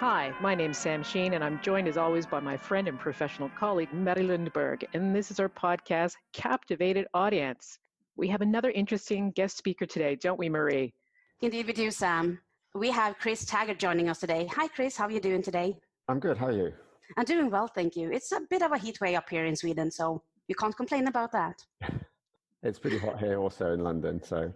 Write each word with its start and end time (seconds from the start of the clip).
Hi, 0.00 0.32
my 0.40 0.54
name's 0.54 0.78
Sam 0.78 1.02
Sheen, 1.02 1.34
and 1.34 1.44
I'm 1.44 1.60
joined 1.60 1.86
as 1.86 1.98
always 1.98 2.24
by 2.24 2.40
my 2.40 2.56
friend 2.56 2.88
and 2.88 2.98
professional 2.98 3.50
colleague, 3.50 3.92
Marie 3.92 4.26
Lundberg. 4.26 4.82
And 4.94 5.14
this 5.14 5.30
is 5.30 5.38
our 5.38 5.50
podcast, 5.50 6.14
Captivated 6.32 7.06
Audience. 7.12 7.78
We 8.16 8.26
have 8.28 8.40
another 8.40 8.70
interesting 8.70 9.30
guest 9.32 9.58
speaker 9.58 9.84
today, 9.84 10.16
don't 10.16 10.38
we, 10.38 10.48
Marie? 10.48 10.94
Indeed, 11.42 11.66
we 11.66 11.74
do, 11.74 11.90
Sam. 11.90 12.40
We 12.74 12.88
have 12.88 13.18
Chris 13.18 13.44
Taggart 13.44 13.78
joining 13.78 14.08
us 14.08 14.20
today. 14.20 14.48
Hi, 14.54 14.68
Chris. 14.68 14.96
How 14.96 15.04
are 15.04 15.10
you 15.10 15.20
doing 15.20 15.42
today? 15.42 15.76
I'm 16.08 16.18
good. 16.18 16.38
How 16.38 16.46
are 16.46 16.52
you? 16.52 16.72
I'm 17.18 17.26
doing 17.26 17.50
well, 17.50 17.66
thank 17.66 17.94
you. 17.94 18.10
It's 18.10 18.32
a 18.32 18.40
bit 18.48 18.62
of 18.62 18.72
a 18.72 18.78
heat 18.78 19.02
wave 19.02 19.18
up 19.18 19.28
here 19.28 19.44
in 19.44 19.54
Sweden, 19.54 19.90
so 19.90 20.22
you 20.48 20.54
can't 20.54 20.74
complain 20.74 21.08
about 21.08 21.30
that. 21.32 21.62
it's 22.62 22.78
pretty 22.78 22.96
hot 22.96 23.18
here 23.18 23.38
also 23.38 23.74
in 23.74 23.80
London, 23.80 24.22
so 24.22 24.50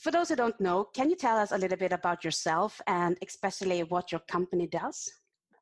for 0.00 0.10
those 0.10 0.30
who 0.30 0.36
don't 0.36 0.58
know, 0.60 0.84
can 0.94 1.10
you 1.10 1.16
tell 1.16 1.36
us 1.36 1.52
a 1.52 1.58
little 1.58 1.76
bit 1.76 1.92
about 1.92 2.24
yourself 2.24 2.80
and 2.86 3.18
especially 3.26 3.82
what 3.82 4.10
your 4.10 4.22
company 4.28 4.66
does? 4.66 5.10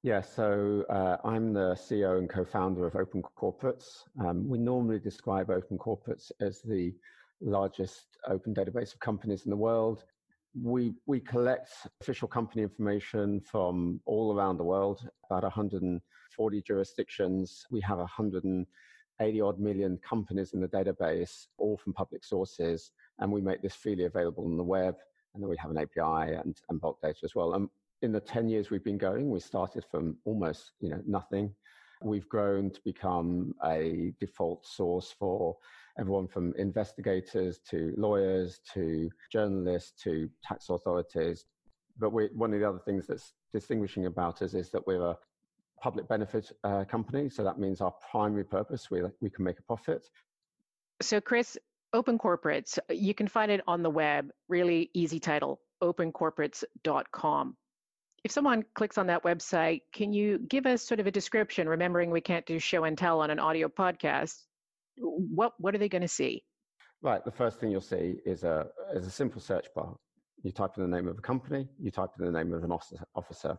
Yeah, 0.05 0.20
so 0.20 0.84
uh, 0.88 1.16
I'm 1.24 1.52
the 1.52 1.74
CEO 1.74 2.19
and 2.19 2.30
co 2.30 2.45
founder 2.45 2.87
of 2.87 2.95
Open 2.95 3.20
Corporates. 3.37 4.05
Um, 4.24 4.48
we 4.48 4.59
normally 4.59 5.01
describe 5.01 5.51
Open 5.51 5.77
Corporates 5.77 6.30
as 6.41 6.62
the 6.62 6.95
largest 7.41 8.06
open 8.29 8.55
database 8.55 8.95
of 8.95 9.01
companies 9.01 9.45
in 9.45 9.51
the 9.51 9.56
world. 9.56 10.05
We, 10.60 10.95
we 11.07 11.18
collect 11.18 11.70
official 12.01 12.29
company 12.29 12.62
information 12.62 13.41
from 13.41 14.01
all 14.07 14.34
around 14.37 14.59
the 14.59 14.65
world, 14.65 15.09
about 15.29 15.43
140 15.43 16.62
jurisdictions. 16.62 17.66
We 17.70 17.80
have 17.80 17.98
180 17.98 19.41
odd 19.41 19.59
million 19.59 19.98
companies 20.09 20.52
in 20.55 20.60
the 20.60 20.68
database, 20.68 21.46
all 21.59 21.77
from 21.77 21.93
public 21.93 22.24
sources 22.24 22.93
and 23.18 23.30
we 23.30 23.40
make 23.40 23.62
this 23.62 23.74
freely 23.74 24.04
available 24.04 24.45
on 24.45 24.56
the 24.56 24.64
web. 24.64 24.96
And 25.34 25.42
then 25.42 25.50
we 25.50 25.56
have 25.59 25.70
an 25.70 25.78
API 25.78 26.34
and, 26.34 26.56
and 26.68 26.80
bulk 26.80 27.00
data 27.02 27.20
as 27.24 27.34
well. 27.34 27.54
And 27.54 27.68
in 28.02 28.12
the 28.12 28.20
10 28.20 28.48
years 28.48 28.70
we've 28.70 28.84
been 28.84 28.98
going, 28.98 29.30
we 29.30 29.40
started 29.40 29.84
from 29.90 30.16
almost 30.24 30.72
you 30.80 30.90
know 30.90 31.02
nothing. 31.06 31.54
We've 32.01 32.28
grown 32.28 32.70
to 32.70 32.80
become 32.84 33.54
a 33.65 34.12
default 34.20 34.65
source 34.65 35.15
for 35.18 35.56
everyone 35.98 36.28
from 36.28 36.54
investigators 36.56 37.59
to 37.70 37.93
lawyers 37.96 38.60
to 38.73 39.10
journalists 39.32 40.00
to 40.04 40.30
tax 40.45 40.68
authorities. 40.71 41.45
But 41.98 42.12
we, 42.12 42.28
one 42.34 42.54
of 42.54 42.60
the 42.60 42.68
other 42.68 42.78
things 42.78 43.09
that's 43.09 43.32
distinguishing 43.52 44.06
about 44.06 44.43
us 44.43 44.54
is 44.54 44.71
that 44.71 44.87
we're 44.87 45.02
a 45.02 45.18
public 45.82 46.09
benefit 46.09 46.52
uh, 46.62 46.84
company. 46.84 47.28
So 47.28 47.43
that 47.43 47.59
means 47.59 47.80
our 47.80 47.95
primary 48.10 48.45
purpose, 48.45 48.90
we, 48.90 49.02
we 49.21 49.30
can 49.30 49.45
make 49.45 49.59
a 49.59 49.62
profit. 49.62 50.06
So, 51.00 51.21
Chris, 51.21 51.59
Open 51.92 52.18
Corporates, 52.18 52.78
uh, 52.78 52.92
you 52.92 53.14
can 53.14 53.28
find 53.28 53.50
it 53.50 53.62
on 53.66 53.82
the 53.82 53.90
web, 53.90 54.30
really 54.48 54.90
easy 54.94 55.18
title, 55.18 55.60
opencorporates.com. 55.82 57.56
If 58.24 58.32
someone 58.32 58.64
clicks 58.74 58.98
on 58.98 59.06
that 59.06 59.22
website, 59.22 59.82
can 59.94 60.12
you 60.12 60.38
give 60.38 60.66
us 60.66 60.82
sort 60.82 61.00
of 61.00 61.06
a 61.06 61.10
description, 61.10 61.68
remembering 61.68 62.10
we 62.10 62.20
can't 62.20 62.44
do 62.44 62.59
show 62.59 62.84
and 62.84 62.98
tell 62.98 63.20
on 63.20 63.30
an 63.30 63.38
audio 63.38 63.68
podcast? 63.68 64.34
What, 64.98 65.53
what 65.59 65.75
are 65.75 65.78
they 65.78 65.88
going 65.88 66.03
to 66.03 66.09
see? 66.09 66.44
Right. 67.00 67.25
The 67.25 67.31
first 67.31 67.60
thing 67.60 67.70
you'll 67.70 67.81
see 67.81 68.16
is 68.26 68.42
a, 68.42 68.66
is 68.92 69.06
a 69.06 69.10
simple 69.10 69.41
search 69.41 69.69
bar. 69.75 69.97
You 70.42 70.50
type 70.53 70.72
in 70.76 70.82
the 70.82 70.94
name 70.94 71.09
of 71.09 71.16
a 71.16 71.22
company, 71.22 71.69
you 71.78 71.91
type 71.91 72.10
in 72.19 72.26
the 72.26 72.32
name 72.32 72.53
of 72.53 72.64
an 72.64 72.72
officer, 73.14 73.56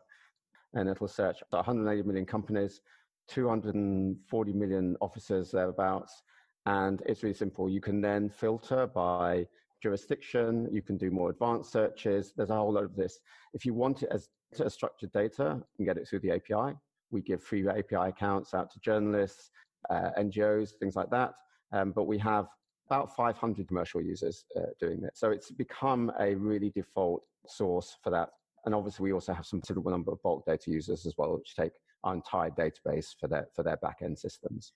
and 0.74 0.88
it'll 0.90 1.08
search 1.08 1.38
180 1.50 2.04
million 2.04 2.26
companies, 2.26 2.82
240 3.30 4.54
million 4.54 4.96
officers 5.02 5.52
thereabouts, 5.52 6.22
and 6.70 7.02
it's 7.08 7.24
really 7.24 7.34
simple. 7.34 7.68
You 7.68 7.82
can 7.82 8.00
then 8.00 8.30
filter 8.30 8.86
by 8.86 9.48
jurisdiction. 9.82 10.68
You 10.72 10.84
can 10.84 10.98
do 10.98 11.10
more 11.10 11.32
advanced 11.32 11.72
searches. 11.72 12.32
There's 12.36 12.52
a 12.52 12.56
whole 12.56 12.74
lot 12.74 12.84
of 12.84 12.96
this. 12.96 13.20
If 13.56 13.66
you 13.66 13.74
want 13.74 14.04
it 14.04 14.10
as 14.12 14.30
structured 14.72 15.12
data, 15.12 15.58
you 15.58 15.78
can 15.78 15.86
get 15.86 15.98
it 15.98 16.08
through 16.08 16.20
the 16.20 16.32
API. 16.32 16.78
We 17.10 17.22
give 17.22 17.42
free 17.42 17.68
API 17.68 18.10
accounts 18.10 18.54
out 18.54 18.72
to 18.72 18.80
journalists, 18.82 19.50
uh, 19.90 20.12
NGOs, 20.20 20.74
things 20.80 20.96
like 20.96 21.10
that. 21.10 21.34
Um, 21.72 21.92
but 21.92 22.04
we 22.04 22.20
have 22.20 22.48
about 22.88 23.16
500 23.16 23.68
commercial 23.68 24.02
users 24.02 24.46
uh, 24.56 24.72
doing 24.80 25.04
it. 25.04 25.18
So 25.18 25.32
it's 25.32 25.50
become 25.50 26.12
a 26.20 26.36
really 26.36 26.70
default 26.70 27.24
source 27.48 27.98
for 28.04 28.12
that. 28.12 28.30
And 28.66 28.76
obviously, 28.76 29.06
we 29.06 29.14
also 29.14 29.34
have 29.34 29.46
some 29.48 29.60
considerable 29.60 29.92
number 29.92 30.12
of 30.12 30.22
bulk 30.22 30.46
data 30.46 30.70
users 30.70 31.08
as 31.08 31.16
well, 31.18 31.36
which 31.36 31.56
take 31.56 31.72
our 32.04 32.14
entire 32.14 32.52
database 32.52 33.16
for 33.20 33.28
their 33.28 33.48
for 33.56 33.64
their 33.64 33.78
backend 33.78 34.20
systems. 34.20 34.74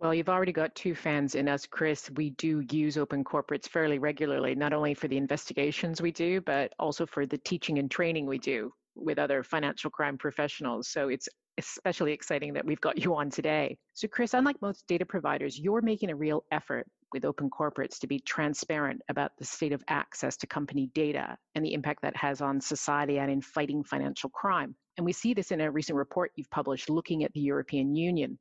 Well, 0.00 0.14
you've 0.14 0.30
already 0.30 0.52
got 0.52 0.74
two 0.74 0.94
fans 0.94 1.34
in 1.34 1.46
us, 1.46 1.66
Chris. 1.66 2.10
We 2.16 2.30
do 2.30 2.64
use 2.70 2.96
open 2.96 3.22
corporates 3.22 3.68
fairly 3.68 3.98
regularly, 3.98 4.54
not 4.54 4.72
only 4.72 4.94
for 4.94 5.08
the 5.08 5.18
investigations 5.18 6.00
we 6.00 6.10
do, 6.10 6.40
but 6.40 6.72
also 6.78 7.04
for 7.04 7.26
the 7.26 7.36
teaching 7.36 7.78
and 7.78 7.90
training 7.90 8.24
we 8.24 8.38
do 8.38 8.72
with 8.94 9.18
other 9.18 9.42
financial 9.42 9.90
crime 9.90 10.16
professionals. 10.16 10.88
So 10.88 11.08
it's 11.08 11.28
especially 11.58 12.12
exciting 12.12 12.54
that 12.54 12.64
we've 12.64 12.80
got 12.80 12.98
you 12.98 13.14
on 13.14 13.28
today. 13.28 13.76
So, 13.92 14.08
Chris, 14.08 14.32
unlike 14.32 14.56
most 14.62 14.86
data 14.88 15.04
providers, 15.04 15.58
you're 15.58 15.82
making 15.82 16.08
a 16.08 16.16
real 16.16 16.44
effort 16.50 16.86
with 17.12 17.26
open 17.26 17.50
corporates 17.50 17.98
to 17.98 18.06
be 18.06 18.20
transparent 18.20 19.02
about 19.10 19.32
the 19.38 19.44
state 19.44 19.72
of 19.72 19.84
access 19.88 20.34
to 20.38 20.46
company 20.46 20.88
data 20.94 21.36
and 21.54 21.62
the 21.62 21.74
impact 21.74 22.00
that 22.00 22.16
has 22.16 22.40
on 22.40 22.58
society 22.58 23.18
and 23.18 23.30
in 23.30 23.42
fighting 23.42 23.84
financial 23.84 24.30
crime. 24.30 24.74
And 24.96 25.04
we 25.04 25.12
see 25.12 25.34
this 25.34 25.50
in 25.50 25.60
a 25.60 25.70
recent 25.70 25.98
report 25.98 26.32
you've 26.36 26.50
published 26.50 26.88
looking 26.88 27.22
at 27.22 27.32
the 27.34 27.40
European 27.40 27.94
Union, 27.94 28.38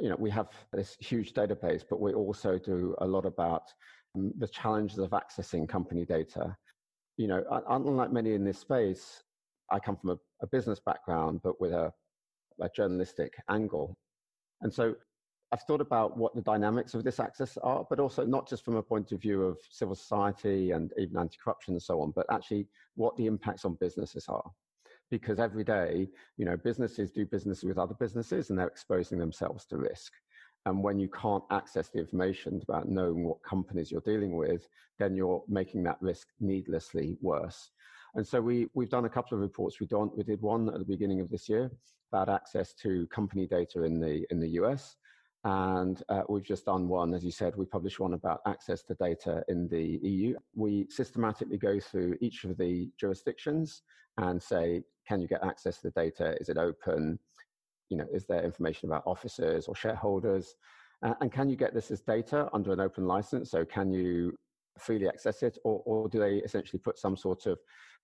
you 0.00 0.08
know, 0.08 0.16
we 0.18 0.30
have 0.30 0.48
this 0.72 0.96
huge 1.00 1.34
database, 1.34 1.82
but 1.88 2.00
we 2.00 2.12
also 2.12 2.58
do 2.58 2.94
a 2.98 3.06
lot 3.06 3.26
about 3.26 3.64
um, 4.14 4.32
the 4.38 4.48
challenges 4.48 4.98
of 4.98 5.10
accessing 5.10 5.68
company 5.68 6.04
data. 6.04 6.56
You 7.16 7.28
know, 7.28 7.62
unlike 7.68 8.12
many 8.12 8.34
in 8.34 8.44
this 8.44 8.58
space, 8.58 9.22
I 9.70 9.78
come 9.78 9.96
from 9.96 10.10
a, 10.10 10.18
a 10.42 10.46
business 10.46 10.80
background, 10.80 11.40
but 11.42 11.60
with 11.60 11.72
a, 11.72 11.92
a 12.60 12.68
journalistic 12.74 13.34
angle. 13.48 13.96
And 14.62 14.72
so 14.72 14.94
I've 15.52 15.62
thought 15.62 15.80
about 15.80 16.16
what 16.16 16.34
the 16.34 16.40
dynamics 16.40 16.94
of 16.94 17.04
this 17.04 17.20
access 17.20 17.58
are, 17.58 17.86
but 17.88 18.00
also 18.00 18.24
not 18.24 18.48
just 18.48 18.64
from 18.64 18.76
a 18.76 18.82
point 18.82 19.12
of 19.12 19.20
view 19.20 19.42
of 19.42 19.58
civil 19.70 19.94
society 19.94 20.70
and 20.70 20.92
even 20.98 21.18
anti 21.18 21.36
corruption 21.42 21.74
and 21.74 21.82
so 21.82 22.00
on, 22.00 22.12
but 22.16 22.26
actually 22.30 22.66
what 22.94 23.16
the 23.16 23.26
impacts 23.26 23.64
on 23.64 23.76
businesses 23.80 24.26
are 24.28 24.50
because 25.12 25.38
every 25.38 25.62
day, 25.62 26.08
you 26.38 26.46
know, 26.46 26.56
businesses 26.56 27.10
do 27.10 27.26
business 27.26 27.62
with 27.62 27.76
other 27.76 27.94
businesses 28.00 28.48
and 28.48 28.58
they're 28.58 28.66
exposing 28.66 29.18
themselves 29.18 29.66
to 29.66 29.76
risk. 29.76 30.10
And 30.64 30.82
when 30.82 30.98
you 30.98 31.08
can't 31.10 31.44
access 31.50 31.90
the 31.90 31.98
information 31.98 32.62
about 32.66 32.88
knowing 32.88 33.22
what 33.22 33.42
companies 33.42 33.92
you're 33.92 34.00
dealing 34.00 34.34
with, 34.34 34.66
then 34.98 35.14
you're 35.14 35.44
making 35.48 35.82
that 35.82 35.98
risk 36.00 36.28
needlessly 36.40 37.18
worse. 37.20 37.72
And 38.14 38.26
so 38.26 38.40
we, 38.40 38.68
we've 38.72 38.88
done 38.88 39.04
a 39.04 39.10
couple 39.10 39.36
of 39.36 39.42
reports. 39.42 39.80
We, 39.80 39.86
don't, 39.86 40.16
we 40.16 40.22
did 40.22 40.40
one 40.40 40.68
at 40.68 40.78
the 40.78 40.84
beginning 40.84 41.20
of 41.20 41.28
this 41.28 41.46
year 41.46 41.70
about 42.10 42.30
access 42.30 42.72
to 42.74 43.06
company 43.08 43.46
data 43.46 43.82
in 43.82 44.00
the, 44.00 44.24
in 44.30 44.40
the 44.40 44.48
US. 44.62 44.96
And 45.44 46.02
uh, 46.08 46.22
we've 46.28 46.44
just 46.44 46.66
done 46.66 46.88
one, 46.88 47.14
as 47.14 47.24
you 47.24 47.32
said, 47.32 47.56
we 47.56 47.66
published 47.66 47.98
one 47.98 48.14
about 48.14 48.40
access 48.46 48.82
to 48.84 48.94
data 48.94 49.42
in 49.48 49.68
the 49.68 49.98
EU. 50.02 50.36
We 50.54 50.86
systematically 50.88 51.58
go 51.58 51.80
through 51.80 52.16
each 52.20 52.44
of 52.44 52.56
the 52.56 52.90
jurisdictions 52.98 53.82
and 54.18 54.40
say, 54.40 54.82
can 55.08 55.20
you 55.20 55.26
get 55.26 55.42
access 55.42 55.78
to 55.78 55.90
the 55.90 56.00
data? 56.00 56.36
Is 56.40 56.48
it 56.48 56.58
open? 56.58 57.18
You 57.88 57.96
know, 57.96 58.06
is 58.12 58.24
there 58.26 58.44
information 58.44 58.88
about 58.88 59.02
officers 59.04 59.66
or 59.66 59.74
shareholders? 59.74 60.54
Uh, 61.02 61.14
and 61.20 61.32
can 61.32 61.50
you 61.50 61.56
get 61.56 61.74
this 61.74 61.90
as 61.90 62.00
data 62.00 62.48
under 62.52 62.72
an 62.72 62.78
open 62.78 63.06
license? 63.06 63.50
So 63.50 63.64
can 63.64 63.92
you 63.92 64.36
freely 64.78 65.08
access 65.08 65.42
it, 65.42 65.58
or, 65.64 65.82
or 65.84 66.08
do 66.08 66.20
they 66.20 66.36
essentially 66.36 66.78
put 66.78 66.98
some 66.98 67.16
sort 67.16 67.46
of 67.46 67.58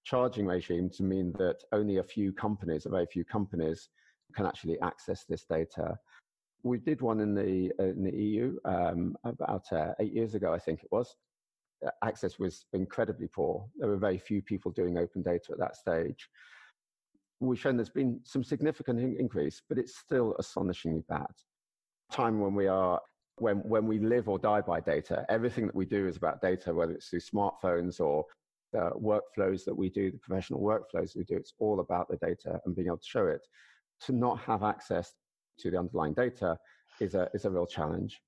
charging 0.05 0.47
regime 0.47 0.91
to 0.91 1.03
mean 1.03 1.33
that 1.39 1.63
only 1.73 1.99
a 1.99 2.03
few 2.03 2.33
companies, 2.33 2.87
a 2.87 2.91
very 2.91 3.07
few 3.07 3.25
companies, 3.25 3.89
can 4.35 4.47
actually 4.47 4.79
access 4.81 5.25
this 5.25 5.45
data? 5.45 5.97
We 6.63 6.79
did 6.79 7.01
one 7.01 7.21
in 7.21 7.35
the 7.35 7.73
uh, 7.79 7.85
in 7.85 8.05
the 8.05 8.17
EU 8.17 8.57
um, 8.65 9.17
about 9.25 9.73
uh, 9.73 9.93
eight 10.01 10.13
years 10.13 10.35
ago, 10.35 10.53
I 10.53 10.59
think 10.59 10.83
it 10.83 10.89
was. 10.91 11.17
Uh, 11.87 11.91
access 12.03 12.39
was 12.39 12.67
incredibly 12.73 13.29
poor. 13.29 13.65
There 13.77 13.89
were 13.89 13.97
very 13.97 14.19
few 14.19 14.43
people 14.43 14.73
doing 14.73 14.99
open 14.99 15.23
data 15.23 15.53
at 15.53 15.59
that 15.59 15.77
stage 15.77 16.29
we've 17.41 17.59
shown 17.59 17.77
there's 17.77 17.89
been 17.89 18.21
some 18.25 18.43
significant 18.43 18.99
in- 18.99 19.17
increase, 19.19 19.63
but 19.69 19.79
it's 19.79 19.97
still 19.97 20.35
astonishingly 20.39 21.05
bad. 21.09 21.27
Time 22.11 22.41
when 22.41 22.55
we 22.55 22.67
are 22.67 23.01
when 23.37 23.59
when 23.59 23.87
we 23.87 23.99
live 23.99 24.29
or 24.29 24.39
die 24.39 24.61
by 24.61 24.81
data. 24.81 25.25
Everything 25.29 25.67
that 25.67 25.75
we 25.75 25.85
do 25.85 26.07
is 26.09 26.17
about 26.17 26.41
data, 26.41 26.75
whether 26.75 26.93
it's 26.93 27.09
through 27.09 27.21
smartphones 27.21 28.01
or 28.01 28.25
the 28.73 28.91
workflows 29.01 29.65
that 29.65 29.75
we 29.75 29.89
do, 29.89 30.11
the 30.11 30.19
professional 30.19 30.61
workflows 30.61 31.17
we 31.17 31.25
do. 31.25 31.37
It's 31.37 31.55
all 31.59 31.81
about 31.81 32.09
the 32.09 32.17
data 32.17 32.61
and 32.65 32.75
being 32.75 32.89
able 32.89 32.99
to 32.99 33.07
show 33.07 33.27
it. 33.27 33.47
To 34.07 34.13
not 34.13 34.39
have 34.41 34.63
access 34.63 35.13
to 35.59 35.71
the 35.71 35.79
underlying 35.79 36.15
data 36.15 36.57
is 37.01 37.15
a 37.15 37.29
is 37.35 37.45
a 37.45 37.51
real 37.51 37.67
challenge. 37.67 38.21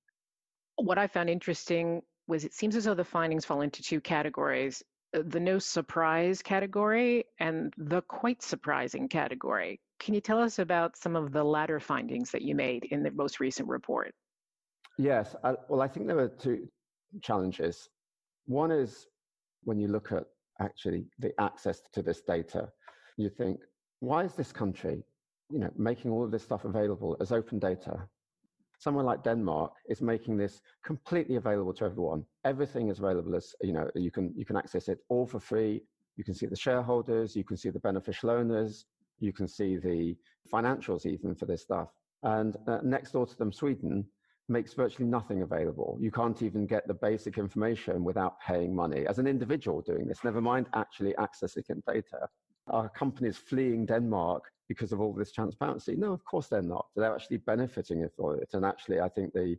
What 0.77 0.99
I 0.99 1.07
found 1.07 1.29
interesting 1.29 2.03
was 2.27 2.45
it 2.45 2.55
seems 2.55 2.77
as 2.77 2.85
though 2.85 2.95
the 2.95 3.05
findings 3.05 3.45
fall 3.45 3.61
into 3.61 3.83
two 3.83 4.01
categories 4.01 4.83
uh, 5.15 5.23
the 5.27 5.41
no 5.41 5.59
surprise 5.59 6.43
category 6.43 7.25
and 7.39 7.73
the 7.77 8.03
quite 8.03 8.43
surprising 8.43 9.09
category. 9.09 9.81
Can 9.99 10.15
you 10.15 10.21
tell 10.21 10.39
us 10.39 10.59
about 10.59 10.97
some 10.97 11.17
of 11.17 11.33
the 11.33 11.43
latter 11.43 11.81
findings 11.81 12.31
that 12.31 12.43
you 12.43 12.55
made 12.55 12.85
in 12.85 13.03
the 13.03 13.11
most 13.11 13.41
recent 13.41 13.69
report? 13.69 14.15
Yes. 14.99 15.35
I, 15.45 15.55
well, 15.69 15.83
I 15.83 15.89
think 15.89 16.07
there 16.07 16.17
were 16.17 16.29
two 16.29 16.69
challenges. 17.23 17.89
One 18.47 18.71
is 18.71 19.07
when 19.65 19.79
you 19.79 19.89
look 19.89 20.13
at 20.13 20.25
actually 20.61 21.07
the 21.19 21.39
access 21.41 21.83
to 21.93 22.03
this 22.03 22.23
data, 22.23 22.69
you 23.17 23.29
think, 23.29 23.61
why 24.01 24.25
is 24.25 24.35
this 24.35 24.53
country, 24.53 25.03
you 25.51 25.59
know, 25.59 25.71
making 25.77 26.11
all 26.11 26.25
of 26.25 26.31
this 26.31 26.43
stuff 26.43 26.65
available 26.65 27.17
as 27.21 27.33
open 27.33 27.59
data? 27.59 28.09
Somewhere 28.79 29.05
like 29.05 29.23
Denmark 29.23 29.73
is 29.89 30.01
making 30.01 30.39
this 30.39 30.63
completely 30.85 31.37
available 31.37 31.75
to 31.75 31.85
everyone. 31.85 32.25
Everything 32.45 32.89
is 32.89 32.99
available 32.99 33.35
as, 33.37 33.55
you 33.61 33.73
know, 33.73 33.91
you 33.95 34.11
can, 34.11 34.33
you 34.37 34.47
can 34.47 34.57
access 34.57 34.89
it 34.89 34.99
all 35.09 35.27
for 35.27 35.39
free. 35.39 35.83
You 36.17 36.25
can 36.25 36.35
see 36.35 36.47
the 36.47 36.57
shareholders, 36.57 37.37
you 37.37 37.45
can 37.45 37.57
see 37.57 37.71
the 37.71 37.81
beneficial 37.81 38.31
owners, 38.31 38.87
you 39.19 39.33
can 39.33 39.47
see 39.47 39.77
the 39.77 40.17
financials 40.53 41.07
even 41.07 41.35
for 41.35 41.47
this 41.47 41.63
stuff. 41.63 41.89
And 42.23 42.57
uh, 42.67 42.79
next 42.83 43.13
door 43.13 43.27
to 43.27 43.37
them, 43.37 43.53
Sweden, 43.53 44.07
makes 44.49 44.75
virtually 44.75 45.09
nothing 45.09 45.43
available. 45.43 45.97
You 46.01 46.11
can't 46.11 46.43
even 46.43 46.67
get 46.67 46.87
the 46.87 46.95
basic 46.95 47.39
information 47.39 48.05
without 48.05 48.41
paying 48.41 48.75
money 48.75 49.07
as 49.07 49.19
an 49.19 49.27
individual 49.27 49.81
doing 49.81 50.07
this, 50.07 50.25
never 50.25 50.41
mind 50.41 50.67
actually 50.75 51.15
accessing 51.15 51.63
data. 51.87 52.29
Are 52.67 52.89
companies 52.89 53.37
fleeing 53.37 53.87
Denmark 53.87 54.43
because 54.71 54.93
of 54.93 55.01
all 55.01 55.13
this 55.13 55.33
transparency? 55.33 55.97
No, 55.97 56.13
of 56.13 56.25
course 56.25 56.47
they're 56.47 56.63
not. 56.63 56.87
They're 56.95 57.13
actually 57.13 57.39
benefiting 57.39 58.05
from 58.05 58.39
it. 58.41 58.51
And 58.53 58.65
actually, 58.65 59.01
I 59.01 59.09
think 59.09 59.33
the 59.33 59.57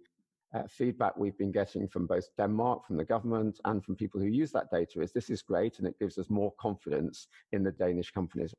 uh, 0.53 0.63
feedback 0.69 1.17
we've 1.17 1.37
been 1.37 1.51
getting 1.51 1.85
from 1.85 2.07
both 2.07 2.33
Denmark, 2.37 2.87
from 2.87 2.95
the 2.95 3.03
government, 3.03 3.59
and 3.65 3.83
from 3.83 3.97
people 3.97 4.21
who 4.21 4.27
use 4.27 4.53
that 4.53 4.71
data 4.71 5.01
is 5.01 5.11
this 5.11 5.29
is 5.29 5.41
great 5.41 5.79
and 5.79 5.85
it 5.85 5.99
gives 5.99 6.17
us 6.17 6.29
more 6.29 6.53
confidence 6.57 7.27
in 7.51 7.61
the 7.61 7.73
Danish 7.73 8.09
companies. 8.11 8.53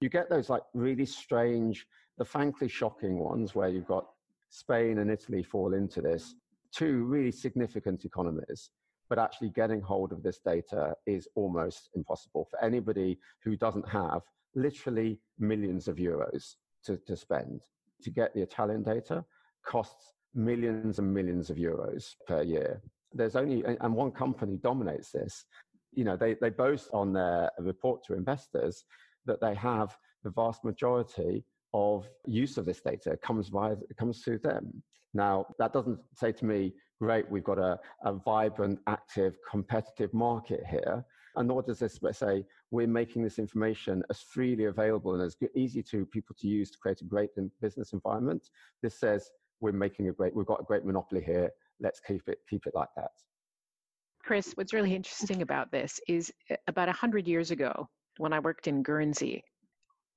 You 0.00 0.08
get 0.08 0.28
those 0.28 0.50
like 0.50 0.64
really 0.74 1.06
strange, 1.06 1.86
the 2.18 2.24
frankly 2.24 2.66
shocking 2.66 3.20
ones 3.20 3.54
where 3.54 3.68
you've 3.68 3.86
got 3.86 4.06
Spain 4.48 4.98
and 4.98 5.08
Italy 5.08 5.44
fall 5.44 5.72
into 5.72 6.00
this, 6.00 6.34
two 6.72 7.04
really 7.04 7.30
significant 7.30 8.04
economies. 8.04 8.70
But 9.08 9.20
actually 9.20 9.50
getting 9.50 9.80
hold 9.80 10.10
of 10.10 10.24
this 10.24 10.40
data 10.40 10.96
is 11.06 11.28
almost 11.36 11.90
impossible 11.94 12.48
for 12.50 12.60
anybody 12.60 13.20
who 13.44 13.56
doesn't 13.56 13.88
have 13.88 14.22
literally 14.54 15.20
millions 15.38 15.88
of 15.88 15.96
euros 15.96 16.54
to, 16.84 16.96
to 17.06 17.16
spend. 17.16 17.60
To 18.02 18.10
get 18.10 18.34
the 18.34 18.42
Italian 18.42 18.82
data 18.82 19.24
costs 19.64 20.12
millions 20.34 20.98
and 20.98 21.12
millions 21.12 21.50
of 21.50 21.56
euros 21.56 22.14
per 22.26 22.42
year. 22.42 22.82
There's 23.12 23.36
only, 23.36 23.64
and 23.64 23.94
one 23.94 24.10
company 24.10 24.56
dominates 24.56 25.10
this. 25.10 25.44
You 25.92 26.04
know, 26.04 26.16
they, 26.16 26.34
they 26.34 26.50
boast 26.50 26.88
on 26.92 27.12
their 27.12 27.50
report 27.58 28.02
to 28.06 28.14
investors 28.14 28.84
that 29.26 29.40
they 29.40 29.54
have 29.54 29.96
the 30.24 30.30
vast 30.30 30.64
majority 30.64 31.44
of 31.74 32.08
use 32.26 32.58
of 32.58 32.64
this 32.64 32.80
data 32.80 33.16
comes 33.22 33.48
via 33.48 33.76
comes 33.98 34.22
through 34.22 34.38
them. 34.38 34.82
Now 35.14 35.46
that 35.58 35.72
doesn't 35.72 35.98
say 36.14 36.32
to 36.32 36.44
me, 36.44 36.72
great, 37.00 37.30
we've 37.30 37.44
got 37.44 37.58
a, 37.58 37.78
a 38.04 38.12
vibrant, 38.12 38.78
active, 38.86 39.36
competitive 39.50 40.12
market 40.12 40.62
here. 40.68 41.04
And 41.36 41.48
nor 41.48 41.62
does 41.62 41.78
this 41.78 41.98
say 42.12 42.44
we're 42.70 42.86
making 42.86 43.22
this 43.22 43.38
information 43.38 44.02
as 44.10 44.20
freely 44.20 44.66
available 44.66 45.14
and 45.14 45.22
as 45.22 45.36
easy 45.54 45.82
to 45.84 46.04
people 46.06 46.36
to 46.40 46.46
use 46.46 46.70
to 46.70 46.78
create 46.78 47.00
a 47.00 47.04
great 47.04 47.30
business 47.60 47.92
environment. 47.92 48.50
This 48.82 48.98
says 48.98 49.30
we're 49.60 49.72
making 49.72 50.08
a 50.08 50.12
great, 50.12 50.34
we've 50.34 50.46
got 50.46 50.60
a 50.60 50.64
great 50.64 50.84
monopoly 50.84 51.22
here. 51.22 51.50
Let's 51.80 52.00
keep 52.00 52.28
it, 52.28 52.38
keep 52.48 52.66
it 52.66 52.74
like 52.74 52.90
that. 52.96 53.12
Chris, 54.22 54.52
what's 54.54 54.72
really 54.72 54.94
interesting 54.94 55.42
about 55.42 55.72
this 55.72 55.98
is 56.06 56.30
uh, 56.50 56.56
about 56.68 56.88
100 56.88 57.26
years 57.26 57.50
ago, 57.50 57.88
when 58.18 58.32
I 58.32 58.38
worked 58.38 58.68
in 58.68 58.82
Guernsey, 58.82 59.42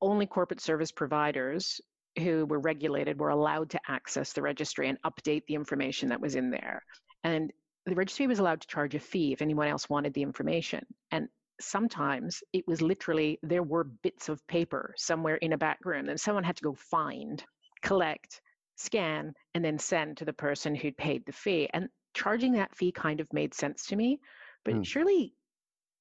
only 0.02 0.26
corporate 0.26 0.62
service 0.62 0.92
providers 0.92 1.80
who 2.20 2.46
were 2.46 2.60
regulated 2.60 3.20
were 3.20 3.30
allowed 3.30 3.70
to 3.72 3.80
access 3.88 4.34
the 4.34 4.42
registry 4.42 4.90
and 4.90 4.98
update 5.06 5.44
the 5.48 5.56
information 5.56 6.10
that 6.10 6.22
was 6.22 6.36
in 6.36 6.50
there. 6.52 6.82
And 7.24 7.52
the 7.86 7.96
registry 7.96 8.28
was 8.28 8.40
allowed 8.40 8.62
to 8.62 8.68
charge 8.68 8.96
a 8.96 9.00
fee 9.00 9.34
if 9.34 9.42
anyone 9.42 9.68
else 9.68 9.90
wanted 9.90 10.14
the 10.14 10.24
information. 10.24 10.86
And 11.12 11.28
sometimes 11.60 12.44
it 12.52 12.68
was 12.68 12.82
literally 12.82 13.40
there 13.44 13.64
were 13.64 13.84
bits 13.84 14.30
of 14.30 14.46
paper 14.48 14.94
somewhere 14.98 15.36
in 15.36 15.54
a 15.54 15.58
back 15.58 15.80
room 15.86 16.10
and 16.10 16.20
someone 16.20 16.44
had 16.44 16.58
to 16.58 16.64
go 16.64 16.74
find, 16.74 17.44
collect, 17.82 18.42
scan, 18.76 19.34
and 19.54 19.64
then 19.64 19.78
send 19.78 20.18
to 20.18 20.26
the 20.26 20.34
person 20.34 20.76
who'd 20.76 20.98
paid 20.98 21.26
the 21.26 21.32
fee. 21.32 21.70
And 21.74 21.88
charging 22.14 22.54
that 22.54 22.76
fee 22.76 22.92
kind 22.92 23.20
of 23.20 23.32
made 23.32 23.54
sense 23.54 23.86
to 23.88 23.96
me. 23.96 24.20
But 24.64 24.76
mm. 24.76 24.86
surely 24.86 25.34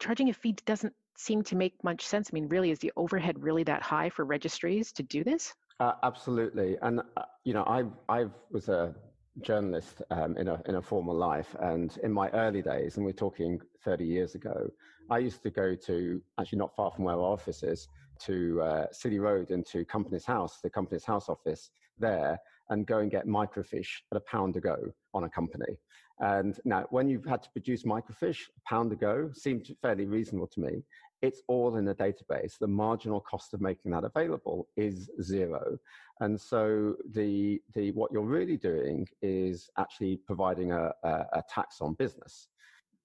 charging 0.01 0.31
a 0.31 0.33
fee 0.33 0.57
doesn't 0.65 0.95
seem 1.17 1.43
to 1.45 1.57
make 1.57 1.75
much 1.85 2.07
sense. 2.07 2.31
I 2.33 2.35
mean, 2.35 2.49
really, 2.49 2.71
is 2.71 2.79
the 2.79 2.93
overhead 2.97 3.43
really 3.43 3.65
that 3.65 3.83
high 3.83 4.09
for 4.09 4.25
registries 4.25 4.93
to 4.93 5.03
do 5.03 5.23
this? 5.23 5.53
Uh, 5.81 5.93
absolutely, 6.03 6.77
and 6.83 7.01
uh, 7.17 7.23
you 7.45 7.53
know, 7.53 7.65
I 7.65 7.85
I 8.09 8.27
was 8.51 8.69
a 8.69 8.95
journalist 9.43 10.03
um, 10.11 10.37
in 10.37 10.49
a 10.49 10.61
in 10.67 10.77
a 10.77 10.83
former 10.83 11.13
life, 11.13 11.55
and 11.61 11.99
in 12.03 12.13
my 12.13 12.29
early 12.31 12.63
days, 12.63 12.97
and 12.97 13.05
we're 13.05 13.13
talking 13.13 13.61
30 13.85 14.05
years 14.05 14.35
ago, 14.35 14.69
I 15.11 15.19
used 15.19 15.43
to 15.43 15.51
go 15.51 15.75
to 15.75 16.23
actually 16.39 16.59
not 16.59 16.75
far 16.75 16.91
from 16.91 17.05
where 17.05 17.15
our 17.15 17.21
office 17.21 17.63
is 17.63 17.89
to 18.21 18.63
uh, 18.63 18.87
City 18.93 19.19
Road 19.19 19.51
into 19.51 19.85
Companies 19.85 20.25
House, 20.25 20.61
the 20.63 20.71
Companies 20.71 21.05
House 21.05 21.29
office 21.29 21.71
there, 21.99 22.39
and 22.71 22.87
go 22.87 22.99
and 22.99 23.11
get 23.11 23.27
microfiche 23.27 24.03
at 24.13 24.17
a 24.17 24.21
pound 24.21 24.57
a 24.57 24.61
go 24.61 24.77
on 25.13 25.25
a 25.25 25.31
company. 25.31 25.79
And 26.21 26.59
now, 26.65 26.87
when 26.91 27.09
you've 27.09 27.25
had 27.25 27.43
to 27.43 27.51
produce 27.51 27.83
microfiche, 27.83 28.43
a 28.57 28.69
pound 28.69 28.93
a 28.93 28.97
go 28.97 29.31
seemed 29.33 29.69
fairly 29.83 30.07
reasonable 30.07 30.47
to 30.49 30.61
me 30.61 30.83
it's 31.25 31.41
all 31.49 31.77
in 31.77 31.89
a 31.89 31.95
database. 31.95 32.59
The 32.59 32.67
marginal 32.67 33.21
cost 33.21 33.55
of 33.55 33.63
making 33.63 33.93
that 33.93 34.05
available 34.05 34.69
is 34.77 35.09
zero. 35.23 35.79
And 36.21 36.39
so 36.39 36.97
the, 37.13 37.63
the, 37.75 37.93
what 37.93 38.13
you're 38.13 38.23
really 38.23 38.59
doing 38.59 39.09
is 39.23 39.71
actually 39.79 40.19
providing 40.19 40.73
a, 40.73 40.93
a, 41.03 41.09
a 41.09 41.43
tax 41.49 41.81
on 41.81 41.95
business. 41.95 42.49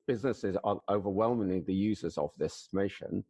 Businesses 0.05 0.57
are 0.65 0.81
overwhelmingly 0.89 1.61
the 1.61 1.73
users 1.73 2.17
of 2.17 2.31
this 2.37 2.67
information. 2.67 3.23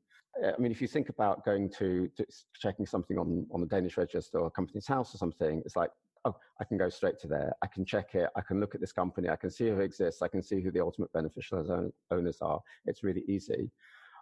I 0.44 0.59
mean, 0.59 0.71
if 0.71 0.81
you 0.81 0.88
think 0.88 1.09
about 1.09 1.45
going 1.45 1.69
to, 1.77 2.09
to 2.18 2.25
checking 2.59 2.88
something 2.88 3.19
on, 3.19 3.45
on 3.51 3.62
the 3.62 3.68
Danish 3.68 3.95
register 3.97 4.39
or 4.39 4.47
a 4.47 4.51
Companies 4.51 4.88
House 4.88 5.13
or 5.13 5.18
something, 5.19 5.62
it's 5.65 5.75
like, 5.75 5.91
oh, 6.25 6.36
I 6.59 6.63
can 6.63 6.77
go 6.77 6.89
straight 6.89 7.19
to 7.19 7.27
there. 7.27 7.53
I 7.62 7.68
can 7.68 7.86
check 7.86 8.15
it. 8.15 8.30
I 8.36 8.41
can 8.41 8.59
look 8.59 8.74
at 8.74 8.81
this 8.81 8.91
company. 8.91 9.30
I 9.30 9.36
can 9.36 9.51
see 9.51 9.68
who 9.68 9.81
exists. 9.81 10.24
I 10.24 10.30
can 10.30 10.41
see 10.41 10.62
who 10.62 10.71
the 10.71 10.81
ultimate 10.81 11.13
beneficial 11.13 11.91
owners 12.09 12.38
are. 12.41 12.59
It's 12.86 13.03
really 13.03 13.24
easy 13.27 13.69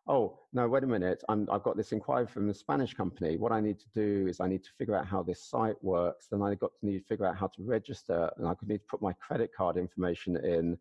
oh, 0.07 0.39
no, 0.53 0.67
wait 0.67 0.83
a 0.83 0.87
minute, 0.87 1.23
i 1.27 1.35
have 1.51 1.63
got 1.63 1.75
this 1.75 1.91
inquiry 1.91 2.27
from 2.27 2.49
a 2.49 2.53
Spanish 2.53 2.93
company. 2.93 3.37
What 3.37 3.51
I 3.51 3.59
need 3.59 3.79
to 3.79 3.89
do 3.93 4.27
is 4.27 4.39
I 4.39 4.47
need 4.47 4.63
to 4.63 4.69
figure 4.77 4.95
out 4.95 5.05
how 5.05 5.21
this 5.21 5.43
site 5.43 5.81
works. 5.83 6.27
Then 6.31 6.41
I 6.41 6.55
got 6.55 6.71
to 6.79 6.85
need 6.85 6.99
to 6.99 7.05
figure 7.05 7.25
out 7.25 7.37
how 7.37 7.47
to 7.47 7.63
register, 7.63 8.29
and 8.37 8.47
I 8.47 8.53
could 8.53 8.69
need 8.69 8.79
to 8.79 8.87
put 8.89 9.01
my 9.01 9.13
credit 9.13 9.51
card 9.55 9.77
information 9.77 10.37
in, 10.37 10.77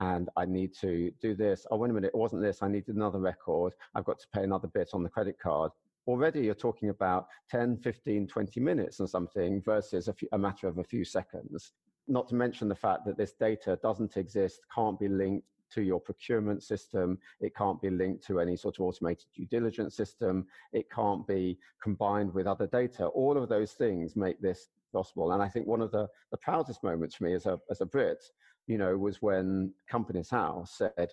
and 0.00 0.28
I 0.36 0.44
need 0.44 0.74
to 0.80 1.10
do 1.22 1.34
this. 1.34 1.66
Oh, 1.70 1.76
wait 1.76 1.90
a 1.90 1.94
minute, 1.94 2.12
it 2.14 2.18
wasn't 2.18 2.42
this. 2.42 2.62
I 2.62 2.68
needed 2.68 2.96
another 2.96 3.18
record. 3.18 3.74
I've 3.94 4.04
got 4.04 4.18
to 4.18 4.26
pay 4.32 4.42
another 4.42 4.68
bit 4.68 4.90
on 4.92 5.02
the 5.02 5.08
credit 5.08 5.38
card. 5.38 5.72
Already 6.06 6.42
you're 6.42 6.54
talking 6.54 6.90
about 6.90 7.26
10, 7.50 7.78
15, 7.78 8.28
20 8.28 8.60
minutes 8.60 9.00
or 9.00 9.08
something 9.08 9.62
versus 9.62 10.08
a, 10.08 10.12
few, 10.12 10.28
a 10.32 10.38
matter 10.38 10.68
of 10.68 10.78
a 10.78 10.84
few 10.84 11.04
seconds. 11.04 11.72
Not 12.08 12.28
to 12.28 12.36
mention 12.36 12.68
the 12.68 12.76
fact 12.76 13.04
that 13.06 13.16
this 13.16 13.32
data 13.32 13.78
doesn't 13.82 14.16
exist, 14.16 14.60
can't 14.72 15.00
be 15.00 15.08
linked, 15.08 15.48
to 15.72 15.82
your 15.82 16.00
procurement 16.00 16.62
system. 16.62 17.18
It 17.40 17.54
can't 17.54 17.80
be 17.80 17.90
linked 17.90 18.26
to 18.26 18.40
any 18.40 18.56
sort 18.56 18.76
of 18.78 18.86
automated 18.86 19.26
due 19.34 19.46
diligence 19.46 19.96
system. 19.96 20.46
It 20.72 20.90
can't 20.90 21.26
be 21.26 21.58
combined 21.82 22.32
with 22.32 22.46
other 22.46 22.66
data. 22.66 23.06
All 23.06 23.36
of 23.36 23.48
those 23.48 23.72
things 23.72 24.16
make 24.16 24.40
this 24.40 24.68
possible. 24.92 25.32
And 25.32 25.42
I 25.42 25.48
think 25.48 25.66
one 25.66 25.82
of 25.82 25.90
the, 25.90 26.08
the 26.30 26.38
proudest 26.38 26.82
moments 26.82 27.16
for 27.16 27.24
me 27.24 27.34
as 27.34 27.46
a, 27.46 27.58
as 27.70 27.80
a 27.80 27.86
Brit, 27.86 28.22
you 28.66 28.78
know, 28.78 28.96
was 28.96 29.22
when 29.22 29.72
Companies 29.88 30.30
House 30.30 30.78
said, 30.78 31.12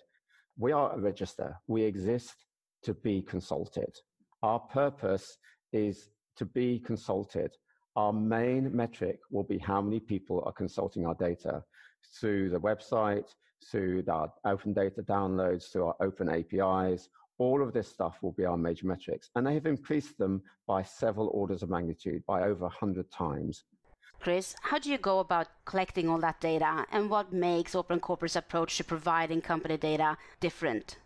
we 0.56 0.72
are 0.72 0.94
a 0.94 0.98
register. 0.98 1.56
We 1.66 1.82
exist 1.82 2.46
to 2.84 2.94
be 2.94 3.22
consulted. 3.22 3.92
Our 4.42 4.60
purpose 4.60 5.38
is 5.72 6.10
to 6.36 6.44
be 6.44 6.78
consulted. 6.78 7.52
Our 7.96 8.12
main 8.12 8.74
metric 8.74 9.20
will 9.30 9.44
be 9.44 9.58
how 9.58 9.80
many 9.80 10.00
people 10.00 10.42
are 10.46 10.52
consulting 10.52 11.06
our 11.06 11.14
data 11.14 11.64
through 12.18 12.50
the 12.50 12.60
website, 12.60 13.28
through 13.70 14.04
our 14.08 14.32
open 14.44 14.72
data 14.72 15.02
downloads, 15.02 15.70
to 15.72 15.84
our 15.84 15.96
open 16.00 16.28
APIs. 16.28 17.08
All 17.38 17.62
of 17.62 17.72
this 17.72 17.88
stuff 17.88 18.22
will 18.22 18.32
be 18.32 18.44
our 18.44 18.56
major 18.56 18.86
metrics. 18.86 19.30
And 19.34 19.46
they 19.46 19.54
have 19.54 19.66
increased 19.66 20.18
them 20.18 20.42
by 20.66 20.82
several 20.82 21.28
orders 21.34 21.62
of 21.62 21.70
magnitude, 21.70 22.24
by 22.26 22.42
over 22.42 22.64
100 22.64 23.10
times. 23.10 23.64
Chris, 24.20 24.54
how 24.62 24.78
do 24.78 24.90
you 24.90 24.98
go 24.98 25.18
about 25.18 25.48
collecting 25.64 26.08
all 26.08 26.18
that 26.18 26.40
data 26.40 26.86
and 26.92 27.10
what 27.10 27.32
makes 27.32 27.74
Open 27.74 28.00
Corporate's 28.00 28.36
approach 28.36 28.76
to 28.76 28.84
providing 28.84 29.40
company 29.40 29.76
data 29.76 30.16
different? 30.40 30.98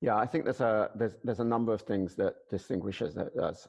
Yeah, 0.00 0.16
I 0.16 0.26
think 0.26 0.44
there's 0.44 0.60
a, 0.60 0.90
there's, 0.94 1.14
there's 1.24 1.40
a 1.40 1.44
number 1.44 1.72
of 1.72 1.82
things 1.82 2.14
that 2.16 2.34
distinguishes 2.50 3.16
us. 3.16 3.66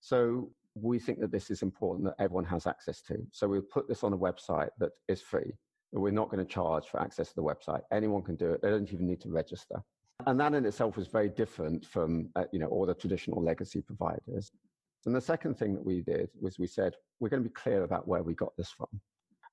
So 0.00 0.50
we 0.74 0.98
think 0.98 1.20
that 1.20 1.32
this 1.32 1.50
is 1.50 1.62
important 1.62 2.06
that 2.06 2.22
everyone 2.22 2.44
has 2.44 2.66
access 2.66 3.00
to. 3.02 3.18
So 3.32 3.48
we'll 3.48 3.62
put 3.62 3.88
this 3.88 4.04
on 4.04 4.12
a 4.12 4.18
website 4.18 4.70
that 4.78 4.92
is 5.08 5.20
free. 5.20 5.52
We're 5.94 6.10
not 6.10 6.30
going 6.30 6.44
to 6.44 6.52
charge 6.52 6.86
for 6.88 7.00
access 7.00 7.28
to 7.28 7.34
the 7.36 7.42
website. 7.42 7.82
Anyone 7.92 8.22
can 8.22 8.34
do 8.34 8.52
it. 8.52 8.62
They 8.62 8.70
don't 8.70 8.92
even 8.92 9.06
need 9.06 9.20
to 9.22 9.30
register. 9.30 9.82
And 10.26 10.38
that 10.40 10.54
in 10.54 10.66
itself 10.66 10.96
was 10.96 11.06
very 11.08 11.28
different 11.28 11.86
from 11.86 12.28
uh, 12.36 12.44
you 12.52 12.58
know 12.58 12.66
all 12.66 12.86
the 12.86 12.94
traditional 12.94 13.42
legacy 13.42 13.80
providers. 13.80 14.50
And 15.06 15.14
the 15.14 15.20
second 15.20 15.56
thing 15.58 15.74
that 15.74 15.84
we 15.84 16.00
did 16.02 16.30
was 16.40 16.58
we 16.58 16.66
said 16.66 16.94
we're 17.20 17.28
going 17.28 17.42
to 17.42 17.48
be 17.48 17.54
clear 17.54 17.84
about 17.84 18.08
where 18.08 18.22
we 18.22 18.34
got 18.34 18.56
this 18.56 18.70
from. 18.70 18.88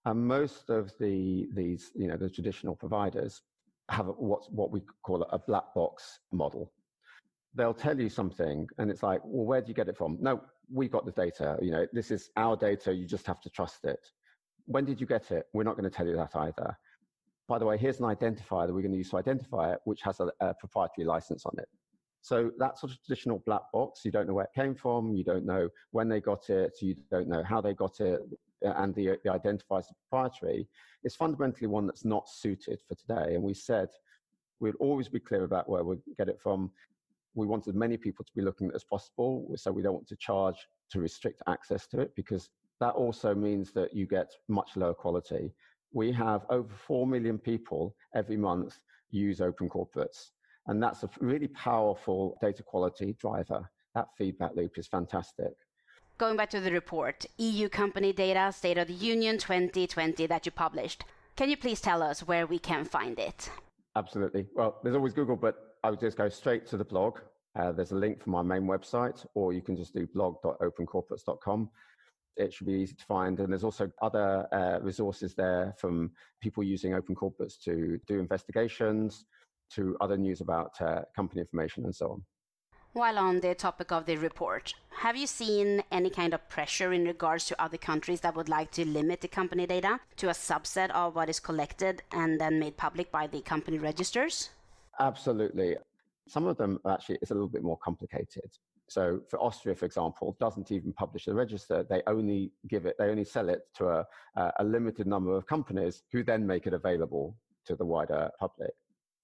And 0.05 0.25
most 0.27 0.69
of 0.69 0.91
the 0.99 1.47
these 1.53 1.91
you 1.95 2.07
know 2.07 2.17
the 2.17 2.29
traditional 2.29 2.75
providers 2.75 3.41
have 3.89 4.07
what 4.17 4.51
what 4.51 4.71
we 4.71 4.81
call 5.03 5.23
a 5.23 5.39
black 5.39 5.73
box 5.75 6.19
model. 6.31 6.71
they'll 7.53 7.73
tell 7.73 7.99
you 7.99 8.09
something 8.09 8.67
and 8.77 8.89
it's 8.89 9.03
like, 9.03 9.21
well, 9.25 9.45
where 9.45 9.61
do 9.61 9.67
you 9.67 9.73
get 9.73 9.89
it 9.89 9.97
from? 9.97 10.17
No, 10.21 10.41
we 10.71 10.87
got 10.87 11.05
the 11.05 11.11
data. 11.11 11.57
You 11.61 11.71
know, 11.71 11.85
this 11.91 12.11
is 12.11 12.29
our 12.37 12.55
data. 12.55 12.93
You 12.93 13.05
just 13.05 13.27
have 13.27 13.41
to 13.41 13.49
trust 13.49 13.83
it. 13.85 13.99
When 14.65 14.85
did 14.85 14.99
you 15.01 15.07
get 15.07 15.31
it? 15.31 15.47
We're 15.53 15.63
not 15.63 15.77
going 15.77 15.89
to 15.89 15.95
tell 15.95 16.07
you 16.07 16.15
that 16.15 16.35
either. 16.35 16.77
By 17.47 17.59
the 17.59 17.65
way, 17.65 17.77
here's 17.77 17.99
an 17.99 18.05
identifier 18.05 18.67
that 18.67 18.73
we're 18.73 18.81
going 18.81 18.91
to 18.91 18.97
use 18.97 19.09
to 19.09 19.17
identify 19.17 19.73
it, 19.73 19.79
which 19.85 20.01
has 20.03 20.19
a, 20.19 20.31
a 20.39 20.53
proprietary 20.53 21.05
license 21.05 21.45
on 21.45 21.53
it. 21.57 21.67
So 22.21 22.51
that 22.59 22.77
sort 22.77 22.91
of 22.91 23.03
traditional 23.03 23.39
black 23.45 23.63
box, 23.73 24.05
you 24.05 24.11
don't 24.11 24.27
know 24.27 24.35
where 24.35 24.45
it 24.45 24.53
came 24.53 24.75
from, 24.75 25.13
you 25.13 25.23
don't 25.23 25.45
know 25.45 25.67
when 25.89 26.07
they 26.07 26.21
got 26.21 26.49
it, 26.49 26.77
you 26.79 26.95
don't 27.09 27.27
know 27.27 27.43
how 27.43 27.61
they 27.61 27.73
got 27.73 27.99
it, 27.99 28.21
uh, 28.63 28.73
and 28.77 28.93
the, 28.93 29.17
the 29.23 29.31
identifier 29.31 29.79
is 29.79 29.91
proprietary, 30.09 30.67
is 31.03 31.15
fundamentally 31.15 31.67
one 31.67 31.87
that's 31.87 32.05
not 32.05 32.29
suited 32.29 32.79
for 32.87 32.93
today. 32.95 33.33
And 33.33 33.43
we 33.43 33.55
said 33.55 33.89
we'd 34.59 34.75
always 34.79 35.09
be 35.09 35.19
clear 35.19 35.43
about 35.43 35.67
where 35.67 35.83
we 35.83 35.97
get 36.15 36.29
it 36.29 36.39
from. 36.39 36.71
We 37.33 37.47
want 37.47 37.67
as 37.67 37.73
many 37.73 37.97
people 37.97 38.23
to 38.23 38.31
be 38.35 38.43
looking 38.43 38.67
at 38.67 38.73
it 38.73 38.75
as 38.75 38.83
possible, 38.83 39.51
so 39.55 39.71
we 39.71 39.81
don't 39.81 39.95
want 39.95 40.07
to 40.09 40.15
charge 40.15 40.67
to 40.91 40.99
restrict 40.99 41.41
access 41.47 41.87
to 41.87 42.01
it 42.01 42.11
because 42.15 42.49
that 42.81 42.95
also 42.95 43.35
means 43.35 43.71
that 43.73 43.95
you 43.95 44.07
get 44.07 44.31
much 44.49 44.75
lower 44.75 44.95
quality. 44.95 45.53
We 45.93 46.11
have 46.13 46.45
over 46.49 46.73
4 46.87 47.05
million 47.05 47.37
people 47.37 47.95
every 48.15 48.37
month 48.37 48.79
use 49.11 49.39
open 49.39 49.69
corporates. 49.69 50.31
And 50.65 50.81
that's 50.81 51.03
a 51.03 51.09
really 51.19 51.47
powerful 51.47 52.37
data 52.41 52.63
quality 52.63 53.15
driver. 53.19 53.69
That 53.93 54.07
feedback 54.17 54.55
loop 54.55 54.79
is 54.79 54.87
fantastic. 54.87 55.53
Going 56.17 56.37
back 56.37 56.49
to 56.51 56.59
the 56.59 56.71
report, 56.71 57.25
EU 57.37 57.69
company 57.69 58.13
data, 58.13 58.51
State 58.51 58.79
of 58.79 58.87
the 58.87 58.93
Union 58.93 59.37
2020 59.37 60.25
that 60.25 60.45
you 60.47 60.51
published. 60.51 61.03
Can 61.35 61.51
you 61.51 61.57
please 61.57 61.81
tell 61.81 62.01
us 62.01 62.21
where 62.27 62.47
we 62.47 62.57
can 62.57 62.83
find 62.83 63.19
it? 63.19 63.51
Absolutely. 63.95 64.47
Well, 64.55 64.79
there's 64.83 64.95
always 64.95 65.13
Google, 65.13 65.35
but 65.35 65.77
I 65.83 65.91
would 65.91 65.99
just 65.99 66.17
go 66.17 66.29
straight 66.29 66.65
to 66.67 66.77
the 66.77 66.85
blog. 66.85 67.19
Uh, 67.55 67.71
there's 67.73 67.91
a 67.91 67.95
link 67.95 68.23
from 68.23 68.31
my 68.31 68.41
main 68.41 68.63
website, 68.63 69.23
or 69.35 69.53
you 69.53 69.61
can 69.61 69.75
just 69.75 69.93
do 69.93 70.07
blog.opencorporates.com. 70.07 71.69
It 72.37 72.53
should 72.53 72.67
be 72.67 72.73
easy 72.73 72.95
to 72.95 73.05
find. 73.05 73.39
And 73.39 73.51
there's 73.51 73.63
also 73.63 73.91
other 74.01 74.47
uh, 74.51 74.79
resources 74.81 75.33
there 75.35 75.73
from 75.77 76.11
people 76.41 76.63
using 76.63 76.93
open 76.93 77.15
corporates 77.15 77.61
to 77.65 77.99
do 78.07 78.19
investigations, 78.19 79.25
to 79.71 79.97
other 80.01 80.17
news 80.17 80.41
about 80.41 80.79
uh, 80.81 81.01
company 81.15 81.41
information 81.41 81.85
and 81.85 81.95
so 81.95 82.11
on. 82.11 82.23
While 82.93 83.17
on 83.19 83.39
the 83.39 83.55
topic 83.55 83.93
of 83.93 84.05
the 84.05 84.17
report, 84.17 84.73
have 84.89 85.15
you 85.15 85.25
seen 85.25 85.81
any 85.91 86.09
kind 86.09 86.33
of 86.33 86.49
pressure 86.49 86.91
in 86.91 87.05
regards 87.05 87.45
to 87.45 87.61
other 87.61 87.77
countries 87.77 88.19
that 88.19 88.35
would 88.35 88.49
like 88.49 88.69
to 88.71 88.85
limit 88.85 89.21
the 89.21 89.29
company 89.29 89.65
data 89.65 90.01
to 90.17 90.27
a 90.27 90.33
subset 90.33 90.89
of 90.91 91.15
what 91.15 91.29
is 91.29 91.39
collected 91.39 92.03
and 92.11 92.39
then 92.41 92.59
made 92.59 92.75
public 92.75 93.09
by 93.09 93.27
the 93.27 93.39
company 93.39 93.77
registers? 93.77 94.49
Absolutely. 94.99 95.77
Some 96.27 96.47
of 96.47 96.57
them 96.57 96.79
actually 96.85 97.19
is 97.21 97.31
a 97.31 97.33
little 97.33 97.47
bit 97.47 97.63
more 97.63 97.77
complicated. 97.77 98.51
So 98.91 99.21
for 99.29 99.39
Austria, 99.39 99.73
for 99.73 99.85
example, 99.85 100.35
doesn't 100.39 100.69
even 100.69 100.91
publish 100.91 101.23
the 101.25 101.33
register. 101.33 101.85
They 101.89 102.01
only 102.07 102.51
give 102.67 102.85
it, 102.85 102.95
they 102.99 103.05
only 103.05 103.23
sell 103.23 103.47
it 103.47 103.61
to 103.75 103.87
a, 103.87 104.05
a 104.59 104.63
limited 104.65 105.07
number 105.07 105.33
of 105.33 105.47
companies 105.47 106.03
who 106.11 106.23
then 106.23 106.45
make 106.45 106.67
it 106.67 106.73
available 106.73 107.37
to 107.67 107.75
the 107.77 107.85
wider 107.85 108.29
public 108.37 108.71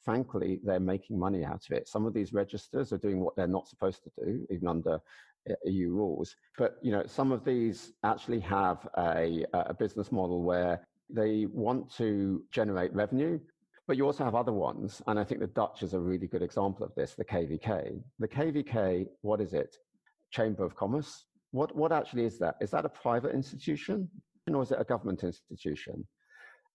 frankly, 0.08 0.62
they're 0.64 0.80
making 0.80 1.20
money 1.20 1.44
out 1.44 1.66
of 1.66 1.72
it. 1.76 1.86
Some 1.86 2.06
of 2.06 2.14
these 2.14 2.32
registers 2.32 2.94
are 2.94 2.98
doing 2.98 3.20
what 3.20 3.36
they're 3.36 3.46
not 3.46 3.68
supposed 3.68 4.04
to 4.06 4.12
do, 4.24 4.48
even 4.50 4.70
under 4.70 5.02
uh, 5.50 5.54
EU 5.66 5.90
rules. 5.90 6.34
But 6.58 6.78
you 6.82 6.94
know, 6.94 7.04
some 7.06 7.34
of 7.34 7.44
these 7.44 7.92
actually 8.06 8.40
have 8.40 8.88
a, 8.98 9.44
a 9.52 9.74
business 9.74 10.10
model 10.14 10.44
where 10.44 10.88
they 11.10 11.48
want 11.52 11.94
to 11.98 12.42
generate 12.52 12.94
revenue, 12.94 13.38
but 13.88 13.96
you 13.96 14.06
also 14.06 14.25
have 14.25 14.36
other 14.36 14.51
ones, 14.51 15.01
and 15.08 15.17
I 15.17 15.24
think 15.24 15.39
the 15.39 15.48
Dutch 15.48 15.82
is 15.82 15.94
a 15.94 16.00
really 16.00 16.27
good 16.27 16.41
example 16.41 16.86
of 16.86 16.94
this. 16.96 17.15
The 17.15 17.24
KVK. 17.24 18.01
The 18.20 18.27
KVK, 18.27 19.08
what 19.22 19.39
is 19.39 19.53
it? 19.53 19.77
Chamber 20.32 20.65
of 20.65 20.75
Commerce. 20.75 21.25
What 21.51 21.74
what 21.75 21.94
actually 21.94 22.25
is 22.25 22.38
that? 22.39 22.56
Is 22.60 22.72
that 22.72 22.86
a 22.86 22.89
private 22.89 23.34
institution, 23.34 24.10
or 24.53 24.62
is 24.62 24.72
it 24.72 24.82
a 24.82 24.84
government 24.84 25.24
institution? 25.24 26.06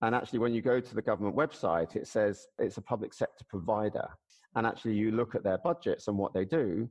And 0.00 0.14
actually, 0.14 0.38
when 0.38 0.54
you 0.54 0.62
go 0.62 0.81
to 0.81 0.95
the 0.95 1.02
government 1.02 1.37
website, 1.37 1.95
it 1.97 2.07
says 2.07 2.47
it's 2.59 2.78
a 2.78 2.83
public 2.83 3.12
sector 3.12 3.45
provider. 3.49 4.09
And 4.57 4.66
actually, 4.66 4.95
you 4.95 5.12
look 5.12 5.35
at 5.35 5.45
their 5.45 5.59
budgets 5.59 6.09
and 6.09 6.16
what 6.16 6.33
they 6.33 6.47
do, 6.47 6.88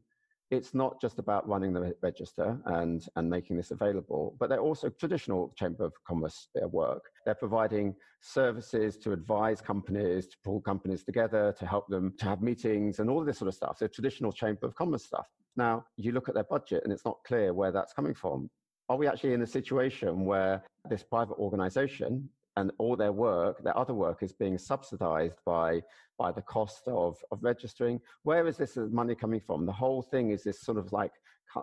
it's 0.52 0.74
not 0.74 1.00
just 1.00 1.18
about 1.18 1.48
running 1.48 1.72
the 1.72 1.96
register 2.02 2.60
and, 2.66 3.08
and 3.16 3.30
making 3.30 3.56
this 3.56 3.72
available, 3.72 4.36
but 4.38 4.50
they're 4.50 4.60
also 4.60 4.90
traditional 4.90 5.54
Chamber 5.58 5.86
of 5.86 5.94
Commerce 6.06 6.50
work. 6.70 7.06
They're 7.26 7.36
providing 7.36 7.96
services 8.20 8.98
to 8.98 9.14
advise 9.14 9.62
companies, 9.62 10.28
to 10.28 10.36
pull 10.44 10.60
companies 10.60 11.06
together, 11.06 11.56
to 11.58 11.66
help 11.66 11.88
them 11.88 12.14
to 12.20 12.26
have 12.26 12.42
meetings 12.42 13.00
and 13.00 13.10
all 13.10 13.22
of 13.22 13.26
this 13.26 13.38
sort 13.38 13.48
of 13.48 13.56
stuff. 13.56 13.78
So 13.80 13.88
traditional 13.88 14.34
Chamber 14.34 14.68
of 14.68 14.76
Commerce 14.76 15.06
stuff. 15.06 15.28
Now, 15.56 15.86
you 15.96 16.12
look 16.12 16.28
at 16.28 16.36
their 16.36 16.44
budget 16.44 16.84
and 16.84 16.92
it's 16.92 17.06
not 17.06 17.20
clear 17.26 17.54
where 17.54 17.72
that's 17.72 17.94
coming 17.94 18.14
from. 18.14 18.50
Are 18.90 18.98
we 18.98 19.08
actually 19.08 19.34
in 19.34 19.42
a 19.42 19.48
situation 19.48 20.26
where 20.26 20.64
this 20.90 21.02
private 21.02 21.36
organization 21.36 22.30
and 22.58 22.72
all 22.78 22.96
their 22.96 23.12
work, 23.12 23.64
their 23.64 23.78
other 23.78 23.94
work 23.94 24.24
is 24.24 24.34
being 24.34 24.58
subsidized 24.58 25.38
by, 25.46 25.82
by 26.18 26.32
the 26.32 26.42
cost 26.42 26.88
of, 26.88 27.18
of 27.32 27.44
registering. 27.44 28.00
Where 28.24 28.48
is 28.48 28.58
this 28.58 28.78
money 28.78 29.16
coming 29.16 29.40
from? 29.40 29.66
The 29.66 29.72
whole 29.72 30.02
thing 30.02 30.32
is 30.32 30.44
this 30.44 30.62
sort 30.62 30.78
of 30.78 30.92
like 30.92 31.14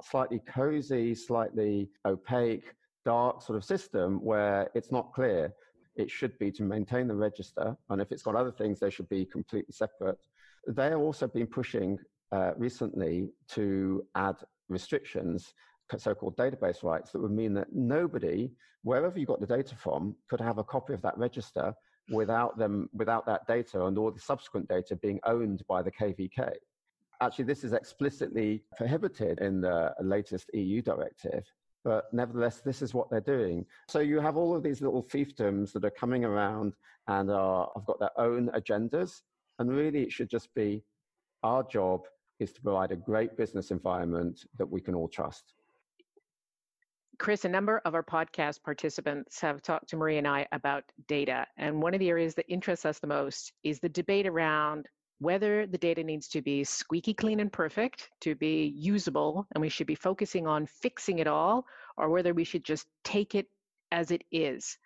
slightly 0.02 0.40
cozy, 0.46 1.14
slightly 1.14 1.90
opaque, 2.06 2.74
dark 3.04 3.42
sort 3.42 3.56
of 3.56 3.64
system 3.64 4.22
where 4.24 4.70
it's 4.74 4.92
not 4.92 5.12
clear. 5.12 5.52
It 5.96 6.10
should 6.10 6.38
be 6.38 6.50
to 6.52 6.62
maintain 6.62 7.08
the 7.08 7.14
register, 7.14 7.76
and 7.90 8.00
if 8.00 8.12
it's 8.12 8.22
got 8.22 8.36
other 8.36 8.52
things, 8.52 8.78
they 8.78 8.90
should 8.90 9.08
be 9.08 9.24
completely 9.24 9.72
separate. 9.72 10.16
They 10.66 10.90
have 10.90 11.00
also 11.00 11.26
been 11.26 11.48
pushing 11.48 11.98
uh, 12.30 12.52
recently 12.56 13.30
to 13.48 14.04
add 14.14 14.36
restrictions 14.68 15.54
so-called 15.96 16.36
database 16.36 16.82
rights 16.82 17.12
that 17.12 17.20
would 17.20 17.30
mean 17.30 17.54
that 17.54 17.72
nobody, 17.72 18.50
wherever 18.82 19.18
you 19.18 19.26
got 19.26 19.40
the 19.40 19.46
data 19.46 19.74
from, 19.74 20.14
could 20.28 20.40
have 20.40 20.58
a 20.58 20.64
copy 20.64 20.92
of 20.92 21.02
that 21.02 21.16
register 21.16 21.74
without 22.10 22.58
them, 22.58 22.88
without 22.92 23.26
that 23.26 23.46
data 23.46 23.86
and 23.86 23.96
all 23.98 24.10
the 24.10 24.20
subsequent 24.20 24.68
data 24.68 24.96
being 24.96 25.20
owned 25.24 25.62
by 25.68 25.82
the 25.82 25.90
KVK. 25.90 26.52
Actually, 27.20 27.44
this 27.44 27.64
is 27.64 27.72
explicitly 27.72 28.62
prohibited 28.76 29.40
in 29.40 29.60
the 29.60 29.92
latest 30.00 30.50
EU 30.54 30.80
directive, 30.80 31.44
but 31.84 32.12
nevertheless, 32.12 32.60
this 32.60 32.82
is 32.82 32.94
what 32.94 33.10
they're 33.10 33.20
doing. 33.20 33.64
So 33.88 33.98
you 34.00 34.20
have 34.20 34.36
all 34.36 34.54
of 34.54 34.62
these 34.62 34.80
little 34.80 35.02
fiefdoms 35.02 35.72
that 35.72 35.84
are 35.84 35.90
coming 35.90 36.24
around 36.24 36.74
and 37.08 37.30
are, 37.30 37.70
have 37.74 37.86
got 37.86 37.98
their 37.98 38.18
own 38.18 38.50
agendas, 38.54 39.22
and 39.58 39.70
really 39.70 40.02
it 40.02 40.12
should 40.12 40.30
just 40.30 40.54
be 40.54 40.84
our 41.42 41.62
job 41.64 42.06
is 42.38 42.52
to 42.52 42.62
provide 42.62 42.92
a 42.92 42.96
great 42.96 43.36
business 43.36 43.70
environment 43.70 44.44
that 44.56 44.66
we 44.66 44.80
can 44.80 44.94
all 44.94 45.08
trust. 45.08 45.54
Chris, 47.18 47.44
a 47.44 47.48
number 47.48 47.82
of 47.84 47.94
our 47.94 48.02
podcast 48.02 48.62
participants 48.62 49.40
have 49.40 49.60
talked 49.60 49.88
to 49.88 49.96
Marie 49.96 50.18
and 50.18 50.28
I 50.28 50.46
about 50.52 50.84
data. 51.08 51.46
And 51.56 51.82
one 51.82 51.92
of 51.92 51.98
the 51.98 52.08
areas 52.08 52.34
that 52.36 52.44
interests 52.48 52.86
us 52.86 53.00
the 53.00 53.08
most 53.08 53.52
is 53.64 53.80
the 53.80 53.88
debate 53.88 54.26
around 54.26 54.86
whether 55.18 55.66
the 55.66 55.78
data 55.78 56.04
needs 56.04 56.28
to 56.28 56.40
be 56.40 56.62
squeaky 56.62 57.12
clean 57.12 57.40
and 57.40 57.52
perfect 57.52 58.08
to 58.20 58.36
be 58.36 58.72
usable, 58.76 59.48
and 59.52 59.60
we 59.60 59.68
should 59.68 59.88
be 59.88 59.96
focusing 59.96 60.46
on 60.46 60.66
fixing 60.66 61.18
it 61.18 61.26
all, 61.26 61.66
or 61.96 62.08
whether 62.08 62.32
we 62.32 62.44
should 62.44 62.62
just 62.62 62.86
take 63.02 63.34
it 63.34 63.46
as 63.90 64.12
it 64.12 64.22
is. 64.30 64.78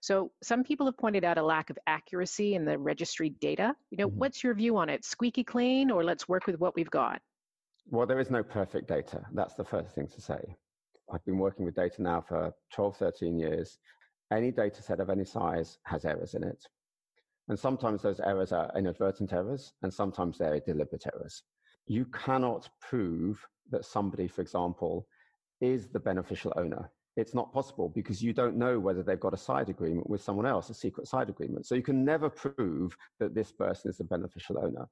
So 0.00 0.32
some 0.42 0.64
people 0.64 0.86
have 0.86 0.96
pointed 0.96 1.22
out 1.22 1.36
a 1.36 1.42
lack 1.42 1.68
of 1.68 1.78
accuracy 1.86 2.54
in 2.54 2.64
the 2.64 2.78
registry 2.78 3.28
data. 3.28 3.76
You 3.90 3.98
know, 3.98 4.08
mm-hmm. 4.08 4.20
what's 4.20 4.42
your 4.42 4.54
view 4.54 4.78
on 4.78 4.88
it? 4.88 5.04
Squeaky 5.04 5.44
clean, 5.44 5.90
or 5.90 6.02
let's 6.02 6.26
work 6.26 6.46
with 6.46 6.58
what 6.58 6.74
we've 6.74 6.90
got? 6.90 7.20
Well, 7.90 8.06
there 8.06 8.20
is 8.20 8.30
no 8.30 8.42
perfect 8.42 8.88
data. 8.88 9.26
That's 9.34 9.54
the 9.54 9.64
first 9.64 9.94
thing 9.94 10.08
to 10.08 10.20
say. 10.22 10.56
I've 11.12 11.24
been 11.24 11.38
working 11.38 11.64
with 11.64 11.74
data 11.74 12.02
now 12.02 12.20
for 12.20 12.52
12, 12.72 12.96
13 12.96 13.38
years. 13.38 13.78
Any 14.32 14.50
data 14.50 14.82
set 14.82 15.00
of 15.00 15.10
any 15.10 15.24
size 15.24 15.78
has 15.84 16.04
errors 16.04 16.34
in 16.34 16.44
it. 16.44 16.66
And 17.48 17.58
sometimes 17.58 18.02
those 18.02 18.20
errors 18.20 18.52
are 18.52 18.70
inadvertent 18.76 19.32
errors, 19.32 19.74
and 19.82 19.92
sometimes 19.92 20.38
they're 20.38 20.60
deliberate 20.60 21.04
errors. 21.14 21.42
You 21.86 22.06
cannot 22.06 22.70
prove 22.80 23.46
that 23.70 23.84
somebody, 23.84 24.28
for 24.28 24.40
example, 24.40 25.06
is 25.60 25.88
the 25.88 26.00
beneficial 26.00 26.52
owner. 26.56 26.90
It's 27.16 27.34
not 27.34 27.52
possible 27.52 27.90
because 27.90 28.22
you 28.22 28.32
don't 28.32 28.56
know 28.56 28.80
whether 28.80 29.02
they've 29.02 29.20
got 29.20 29.34
a 29.34 29.38
side 29.38 29.68
agreement 29.68 30.08
with 30.08 30.22
someone 30.22 30.46
else, 30.46 30.70
a 30.70 30.74
secret 30.74 31.06
side 31.06 31.28
agreement. 31.28 31.66
So 31.66 31.74
you 31.74 31.82
can 31.82 32.04
never 32.04 32.28
prove 32.28 32.96
that 33.20 33.34
this 33.34 33.52
person 33.52 33.90
is 33.90 33.98
the 33.98 34.04
beneficial 34.04 34.58
owner 34.58 34.88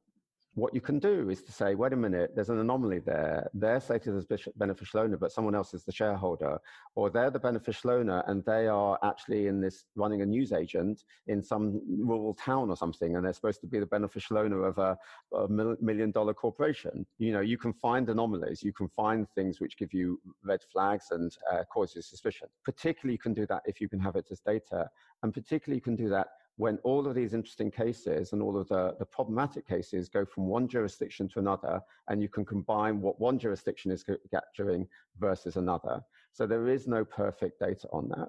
what 0.55 0.75
you 0.75 0.83
can 0.83 0.99
do 0.99 1.31
is 1.31 1.43
to 1.43 1.53
say, 1.53 1.75
wait 1.75 1.95
a 1.95 1.97
minute, 1.97 2.33
there's 2.35 2.51
an 2.51 2.59
anomaly 2.59 2.99
there. 2.99 3.49
They're 3.55 3.81
stated 3.81 4.15
as 4.15 4.27
beneficial 4.57 5.01
owner, 5.01 5.17
but 5.17 5.33
someone 5.33 5.55
else 5.55 5.73
is 5.73 5.85
the 5.85 5.93
shareholder, 5.93 6.59
or 6.95 7.09
they're 7.09 7.31
the 7.31 7.39
beneficial 7.39 7.91
owner 7.91 8.23
and 8.27 8.45
they 8.45 8.67
are 8.67 8.99
actually 9.03 9.47
in 9.47 9.63
this 9.63 9.85
running 9.95 10.21
a 10.21 10.27
news 10.27 10.53
agent 10.53 11.05
in 11.27 11.43
some 11.43 11.81
rural 11.89 12.35
town 12.35 12.69
or 12.69 12.77
something, 12.77 13.17
and 13.17 13.25
they're 13.25 13.33
supposed 13.33 13.63
to 13.63 13.67
be 13.67 13.79
the 13.79 13.87
beneficial 13.87 14.37
owner 14.37 14.67
of 14.67 14.77
a, 14.77 14.99
a 15.35 15.49
million 15.49 16.11
dollar 16.11 16.35
corporation. 16.35 17.07
You 17.19 17.33
know, 17.33 17.41
you 17.41 17.57
can 17.57 17.73
find 17.73 18.09
anomalies, 18.11 18.63
you 18.63 18.75
can 18.75 18.89
find 18.89 19.27
things 19.35 19.59
which 19.59 19.79
give 19.79 19.95
you 19.95 20.21
red 20.45 20.61
flags 20.71 21.13
and 21.13 21.35
uh, 21.51 21.65
cause 21.73 21.95
you 21.97 22.03
suspicion. 22.03 22.49
Particularly, 22.63 23.15
you 23.15 23.19
can 23.19 23.33
do 23.33 23.47
that 23.47 23.63
if 23.65 23.81
you 23.81 23.89
can 23.89 24.01
have 24.01 24.17
it 24.17 24.27
as 24.31 24.41
data, 24.41 24.91
and 25.23 25.33
particularly, 25.33 25.79
you 25.79 25.83
can 25.83 25.97
do 25.97 26.11
that 26.11 26.29
when 26.57 26.79
all 26.85 27.07
of 27.07 27.15
these 27.15 27.35
interesting 27.35 27.71
cases 27.71 28.33
and 28.33 28.43
all 28.43 28.59
of 28.59 28.69
the, 28.69 28.95
the 28.99 29.07
problematic 29.07 29.67
cases 29.67 30.09
go 30.09 30.25
from 30.25 30.47
one 30.47 30.69
jurisdiction 30.69 31.29
to 31.29 31.39
another, 31.39 31.81
and 32.09 32.21
you 32.21 32.29
can 32.29 32.45
combine 32.45 33.01
what 33.01 33.21
one 33.21 33.39
jurisdiction 33.39 33.91
is 33.91 34.05
capturing 34.31 34.87
versus 35.19 35.57
another. 35.57 36.01
So 36.33 36.47
there 36.47 36.69
is 36.69 36.87
no 36.87 37.05
perfect 37.05 37.59
data 37.61 37.89
on 37.93 38.09
that. 38.11 38.29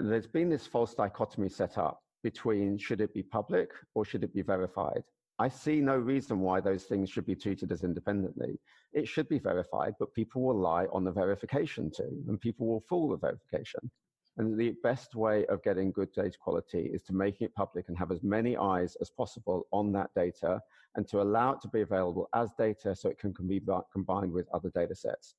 There's 0.00 0.26
been 0.26 0.48
this 0.48 0.66
false 0.66 0.94
dichotomy 0.94 1.48
set 1.48 1.76
up 1.76 2.02
between 2.22 2.78
should 2.78 3.00
it 3.00 3.12
be 3.12 3.22
public 3.22 3.70
or 3.94 4.04
should 4.04 4.22
it 4.22 4.34
be 4.34 4.42
verified. 4.42 5.02
I 5.40 5.48
see 5.48 5.80
no 5.80 5.96
reason 5.96 6.40
why 6.40 6.60
those 6.60 6.84
things 6.84 7.08
should 7.08 7.24
be 7.24 7.34
treated 7.34 7.72
as 7.72 7.82
independently. 7.82 8.60
It 8.92 9.08
should 9.08 9.28
be 9.28 9.38
verified, 9.38 9.94
but 9.98 10.12
people 10.12 10.42
will 10.42 10.58
lie 10.58 10.86
on 10.92 11.02
the 11.02 11.10
verification 11.10 11.90
too, 11.90 12.22
and 12.28 12.38
people 12.38 12.66
will 12.66 12.84
fool 12.88 13.08
the 13.08 13.16
verification. 13.16 13.90
And 14.40 14.58
the 14.58 14.74
best 14.82 15.14
way 15.14 15.44
of 15.48 15.62
getting 15.62 15.92
good 15.92 16.12
data 16.12 16.38
quality 16.42 16.90
is 16.94 17.02
to 17.02 17.12
make 17.12 17.42
it 17.42 17.54
public 17.54 17.88
and 17.88 17.98
have 17.98 18.10
as 18.10 18.22
many 18.22 18.56
eyes 18.56 18.96
as 19.02 19.10
possible 19.10 19.66
on 19.70 19.92
that 19.92 20.08
data 20.16 20.62
and 20.94 21.06
to 21.08 21.20
allow 21.20 21.52
it 21.52 21.60
to 21.60 21.68
be 21.68 21.82
available 21.82 22.26
as 22.34 22.50
data 22.56 22.96
so 22.96 23.10
it 23.10 23.18
can 23.18 23.34
be 23.46 23.60
combined 23.92 24.32
with 24.32 24.48
other 24.54 24.70
data 24.70 24.94
sets. 24.94 25.34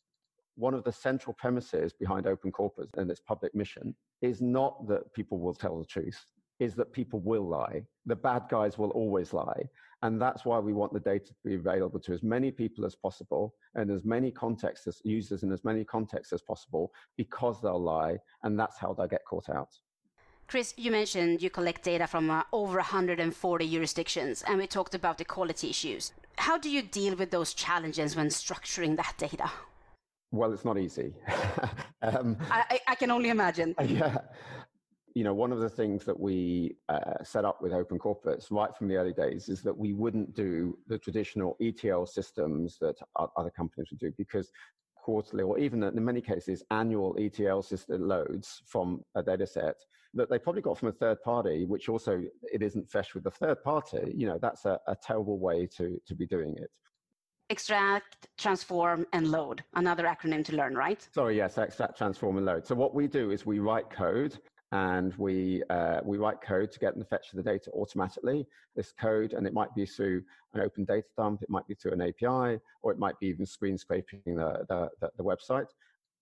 One 0.53 0.75
of 0.75 0.83
the 0.83 0.91
central 0.91 1.33
premises 1.33 1.93
behind 1.93 2.27
Open 2.27 2.51
Corporates 2.51 2.95
and 2.95 3.09
its 3.09 3.21
public 3.21 3.55
mission 3.55 3.95
is 4.21 4.39
not 4.39 4.87
that 4.87 5.11
people 5.13 5.39
will 5.39 5.55
tell 5.55 5.79
the 5.79 5.85
truth 5.85 6.23
is 6.59 6.75
that 6.75 6.93
people 6.93 7.21
will 7.21 7.49
lie. 7.49 7.81
The 8.05 8.15
bad 8.15 8.43
guys 8.51 8.77
will 8.77 8.91
always 8.91 9.33
lie. 9.33 9.63
And 10.03 10.19
that's 10.19 10.45
why 10.45 10.57
we 10.59 10.73
want 10.73 10.93
the 10.93 10.99
data 10.99 11.27
to 11.27 11.35
be 11.45 11.55
available 11.55 11.99
to 12.01 12.13
as 12.13 12.23
many 12.23 12.51
people 12.51 12.85
as 12.85 12.95
possible 12.95 13.53
and 13.75 13.91
as 13.91 14.03
many 14.03 14.31
contexts 14.31 14.87
as 14.87 15.01
users 15.03 15.43
in 15.43 15.51
as 15.51 15.63
many 15.63 15.83
contexts 15.83 16.33
as 16.33 16.41
possible 16.41 16.91
because 17.17 17.61
they'll 17.61 17.81
lie. 17.81 18.17
And 18.43 18.59
that's 18.59 18.79
how 18.79 18.93
they'll 18.93 19.07
get 19.07 19.25
caught 19.25 19.49
out. 19.49 19.69
Chris, 20.47 20.73
you 20.75 20.91
mentioned 20.91 21.41
you 21.41 21.49
collect 21.49 21.83
data 21.83 22.07
from 22.07 22.29
uh, 22.29 22.43
over 22.51 22.75
140 22.75 23.69
jurisdictions, 23.69 24.41
and 24.41 24.57
we 24.57 24.67
talked 24.67 24.93
about 24.93 25.17
the 25.17 25.23
quality 25.23 25.69
issues. 25.69 26.11
How 26.37 26.57
do 26.57 26.69
you 26.69 26.81
deal 26.81 27.15
with 27.15 27.31
those 27.31 27.53
challenges 27.53 28.17
when 28.17 28.27
structuring 28.27 28.97
that 28.97 29.13
data? 29.17 29.49
Well, 30.31 30.51
it's 30.51 30.65
not 30.65 30.77
easy. 30.77 31.13
um, 32.01 32.35
I, 32.49 32.79
I, 32.87 32.95
can 32.95 33.11
only 33.11 33.29
imagine. 33.29 33.75
Yeah 33.85 34.17
you 35.15 35.23
know, 35.23 35.33
one 35.33 35.51
of 35.51 35.59
the 35.59 35.69
things 35.69 36.05
that 36.05 36.19
we 36.19 36.75
uh, 36.89 37.23
set 37.23 37.45
up 37.45 37.61
with 37.61 37.73
Open 37.73 37.99
Corporates 37.99 38.51
right 38.51 38.75
from 38.75 38.87
the 38.87 38.95
early 38.95 39.13
days 39.13 39.49
is 39.49 39.61
that 39.61 39.77
we 39.77 39.93
wouldn't 39.93 40.33
do 40.33 40.77
the 40.87 40.97
traditional 40.97 41.57
ETL 41.61 42.05
systems 42.05 42.77
that 42.79 42.95
other 43.15 43.49
companies 43.49 43.89
would 43.91 43.99
do 43.99 44.11
because 44.17 44.51
quarterly 44.95 45.43
or 45.43 45.57
even 45.57 45.81
in 45.81 46.05
many 46.05 46.21
cases 46.21 46.63
annual 46.69 47.15
ETL 47.19 47.63
system 47.63 48.07
loads 48.07 48.61
from 48.67 49.03
a 49.15 49.23
data 49.23 49.47
set 49.47 49.75
that 50.13 50.29
they 50.29 50.37
probably 50.37 50.61
got 50.61 50.77
from 50.77 50.89
a 50.89 50.91
third 50.91 51.21
party, 51.23 51.65
which 51.65 51.89
also 51.89 52.21
it 52.43 52.61
isn't 52.61 52.89
fresh 52.89 53.15
with 53.15 53.23
the 53.23 53.31
third 53.31 53.63
party. 53.63 54.13
You 54.15 54.27
know, 54.27 54.37
that's 54.39 54.65
a, 54.65 54.79
a 54.87 54.95
terrible 54.95 55.39
way 55.39 55.67
to, 55.77 55.99
to 56.05 56.15
be 56.15 56.27
doing 56.27 56.55
it 56.57 56.69
extract, 57.51 58.27
transform, 58.37 59.05
and 59.11 59.29
load. 59.29 59.61
Another 59.75 60.05
acronym 60.05 60.43
to 60.45 60.55
learn, 60.55 60.73
right? 60.73 61.05
Sorry, 61.13 61.35
yes, 61.35 61.57
extract, 61.57 61.97
transform, 61.97 62.37
and 62.37 62.45
load. 62.45 62.65
So 62.65 62.73
what 62.73 62.95
we 62.95 63.07
do 63.07 63.31
is 63.31 63.45
we 63.45 63.59
write 63.59 63.89
code 63.89 64.39
and 64.71 65.13
we 65.15 65.63
uh, 65.69 65.99
we 66.03 66.17
write 66.17 66.41
code 66.41 66.71
to 66.71 66.79
get 66.79 66.95
and 66.95 67.07
fetch 67.07 67.31
the 67.33 67.43
data 67.43 67.69
automatically. 67.71 68.47
This 68.75 68.93
code, 68.93 69.33
and 69.33 69.45
it 69.45 69.53
might 69.53 69.73
be 69.75 69.85
through 69.85 70.23
an 70.53 70.61
open 70.61 70.85
data 70.85 71.07
dump, 71.17 71.41
it 71.41 71.49
might 71.49 71.67
be 71.67 71.75
through 71.75 71.91
an 71.91 72.01
API, 72.01 72.59
or 72.81 72.91
it 72.91 72.99
might 72.99 73.19
be 73.19 73.27
even 73.27 73.45
screen 73.45 73.77
scraping 73.77 74.21
the, 74.25 74.65
the, 74.69 74.89
the, 75.01 75.09
the 75.17 75.23
website. 75.23 75.67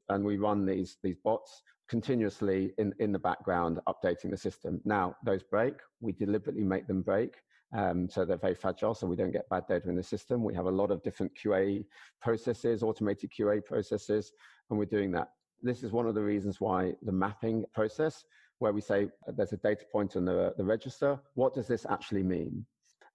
And 0.09 0.25
we 0.25 0.37
run 0.37 0.65
these 0.65 0.97
these 1.03 1.17
bots 1.23 1.61
continuously 1.87 2.71
in, 2.77 2.93
in 2.99 3.11
the 3.11 3.19
background, 3.19 3.79
updating 3.87 4.31
the 4.31 4.37
system. 4.37 4.81
Now, 4.85 5.15
those 5.23 5.43
break, 5.43 5.75
we 6.01 6.11
deliberately 6.11 6.63
make 6.63 6.87
them 6.87 7.01
break. 7.01 7.35
Um, 7.75 8.09
so 8.09 8.25
they're 8.25 8.37
very 8.37 8.55
fragile, 8.55 8.95
so 8.95 9.05
we 9.05 9.15
don't 9.15 9.31
get 9.31 9.49
bad 9.49 9.67
data 9.67 9.89
in 9.89 9.95
the 9.95 10.03
system. 10.03 10.43
We 10.43 10.55
have 10.55 10.65
a 10.65 10.71
lot 10.71 10.89
of 10.89 11.03
different 11.03 11.31
QA 11.35 11.85
processes, 12.19 12.81
automated 12.81 13.31
QA 13.31 13.63
processes, 13.63 14.31
and 14.69 14.79
we're 14.79 14.85
doing 14.85 15.11
that 15.11 15.29
this 15.61 15.83
is 15.83 15.91
one 15.91 16.07
of 16.07 16.15
the 16.15 16.21
reasons 16.21 16.61
why 16.61 16.93
the 17.01 17.11
mapping 17.11 17.65
process, 17.73 18.25
where 18.59 18.73
we 18.73 18.81
say 18.81 19.09
uh, 19.27 19.31
there's 19.35 19.53
a 19.53 19.57
data 19.57 19.85
point 19.91 20.15
in 20.15 20.25
the, 20.25 20.53
the 20.57 20.63
register, 20.63 21.19
what 21.33 21.53
does 21.53 21.67
this 21.67 21.85
actually 21.89 22.23
mean? 22.23 22.65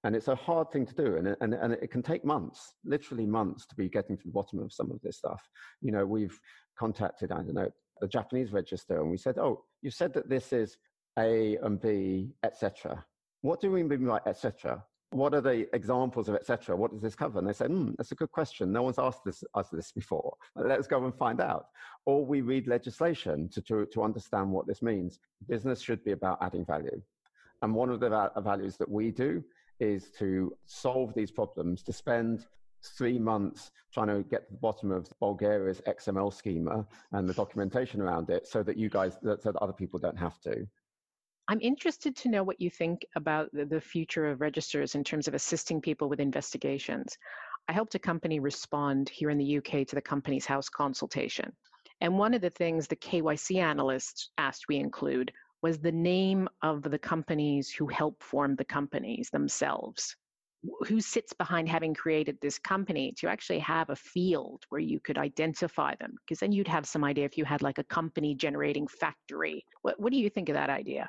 And 0.02 0.14
it's 0.14 0.28
a 0.28 0.34
hard 0.34 0.70
thing 0.70 0.84
to 0.84 0.94
do, 0.94 1.16
and 1.16 1.34
and, 1.40 1.54
and 1.54 1.72
it 1.72 1.90
can 1.90 2.02
take 2.02 2.26
months, 2.26 2.74
literally 2.84 3.24
months, 3.24 3.64
to 3.66 3.74
be 3.74 3.88
getting 3.88 4.18
to 4.18 4.24
the 4.24 4.32
bottom 4.32 4.58
of 4.58 4.70
some 4.70 4.90
of 4.90 5.00
this 5.00 5.16
stuff. 5.16 5.40
You 5.80 5.92
know, 5.92 6.04
we've 6.04 6.38
contacted, 6.78 7.32
I 7.32 7.36
don't 7.36 7.54
know, 7.54 7.70
the 8.02 8.08
Japanese 8.08 8.52
register, 8.52 9.00
and 9.00 9.10
we 9.10 9.16
said, 9.16 9.38
oh, 9.38 9.64
you 9.80 9.90
said 9.90 10.12
that 10.12 10.28
this 10.28 10.52
is 10.52 10.76
A 11.18 11.56
and 11.62 11.80
B, 11.80 12.34
etc. 12.42 13.02
What 13.40 13.62
do 13.62 13.70
we 13.70 13.82
mean 13.82 14.06
by 14.06 14.20
etc.? 14.26 14.84
What 15.14 15.32
are 15.32 15.40
the 15.40 15.72
examples 15.74 16.28
of 16.28 16.34
etc 16.34 16.74
what 16.74 16.90
does 16.90 17.00
this 17.00 17.14
cover? 17.14 17.38
And 17.38 17.48
they 17.48 17.52
said 17.52 17.70
hmm, 17.70 17.92
that's 17.96 18.12
a 18.12 18.16
good 18.16 18.32
question. 18.32 18.72
No 18.72 18.82
one's 18.82 18.98
asked 18.98 19.24
this, 19.24 19.44
us 19.54 19.68
this 19.70 19.92
before. 19.92 20.34
Let's 20.56 20.88
go 20.88 21.04
and 21.04 21.14
find 21.14 21.40
out. 21.40 21.66
Or 22.04 22.26
we 22.26 22.40
read 22.40 22.66
legislation 22.66 23.48
to, 23.50 23.60
to, 23.62 23.86
to 23.86 24.02
understand 24.02 24.50
what 24.50 24.66
this 24.66 24.82
means. 24.82 25.20
Business 25.48 25.80
should 25.80 26.04
be 26.04 26.12
about 26.12 26.38
adding 26.42 26.64
value. 26.64 27.00
And 27.62 27.74
one 27.74 27.90
of 27.90 28.00
the 28.00 28.30
values 28.38 28.76
that 28.78 28.90
we 28.90 29.10
do 29.10 29.42
is 29.78 30.10
to 30.18 30.52
solve 30.66 31.14
these 31.14 31.30
problems 31.30 31.82
to 31.84 31.92
spend 31.92 32.46
three 32.98 33.18
months 33.18 33.70
trying 33.92 34.08
to 34.08 34.22
get 34.28 34.46
to 34.46 34.52
the 34.52 34.58
bottom 34.58 34.90
of 34.90 35.08
bulgaria's 35.18 35.80
xml 35.88 36.32
schema 36.32 36.86
and 37.12 37.26
the 37.26 37.32
documentation 37.32 38.00
around 38.02 38.28
it 38.28 38.46
so 38.46 38.62
that 38.62 38.76
you 38.76 38.90
guys 38.90 39.16
so 39.22 39.36
that 39.36 39.56
other 39.56 39.72
people 39.72 39.98
don't 39.98 40.18
have 40.18 40.38
to 40.38 40.66
I'm 41.46 41.60
interested 41.60 42.16
to 42.16 42.30
know 42.30 42.42
what 42.42 42.58
you 42.58 42.70
think 42.70 43.04
about 43.16 43.50
the, 43.52 43.80
future 43.80 44.30
of 44.30 44.40
registers 44.40 44.94
in 44.94 45.04
terms 45.04 45.28
of 45.28 45.34
assisting 45.34 45.78
people 45.78 46.08
with 46.08 46.18
investigations. 46.18 47.18
I 47.68 47.72
helped 47.74 47.94
a 47.94 47.98
company 47.98 48.40
respond 48.40 49.10
here 49.10 49.28
in 49.28 49.36
the 49.36 49.58
UK 49.58 49.86
to 49.88 49.94
the 49.94 50.00
Companies 50.00 50.46
House 50.46 50.70
consultation. 50.70 51.52
And 52.00 52.18
one 52.18 52.32
of 52.32 52.40
the 52.40 52.48
things 52.48 52.88
the 52.88 52.96
KYC 52.96 53.56
analysts 53.62 54.30
asked 54.38 54.68
we 54.68 54.76
include 54.76 55.32
was 55.60 55.78
the 55.78 55.92
name 55.92 56.48
of 56.62 56.82
the 56.82 56.98
companies 56.98 57.68
who 57.70 57.88
help 57.88 58.22
form 58.22 58.56
the 58.56 58.64
companies 58.64 59.28
themselves. 59.30 60.16
Who 60.86 60.98
sits 60.98 61.34
behind 61.34 61.68
having 61.68 61.92
created 61.92 62.38
this 62.40 62.58
company 62.58 63.12
to 63.18 63.28
actually 63.28 63.58
have 63.58 63.90
a 63.90 63.96
field 63.96 64.64
where 64.70 64.80
you 64.80 64.98
could 64.98 65.18
identify 65.18 65.94
them? 66.00 66.14
Because 66.24 66.40
then 66.40 66.52
you'd 66.52 66.68
have 66.68 66.86
some 66.86 67.04
idea 67.04 67.26
if 67.26 67.36
you 67.36 67.44
had 67.44 67.60
like 67.60 67.76
a 67.76 67.84
company 67.84 68.34
generating 68.34 68.86
factory. 68.86 69.66
What, 69.82 70.00
what 70.00 70.10
do 70.10 70.18
you 70.18 70.30
think 70.30 70.48
of 70.48 70.54
that 70.54 70.70
idea? 70.70 71.06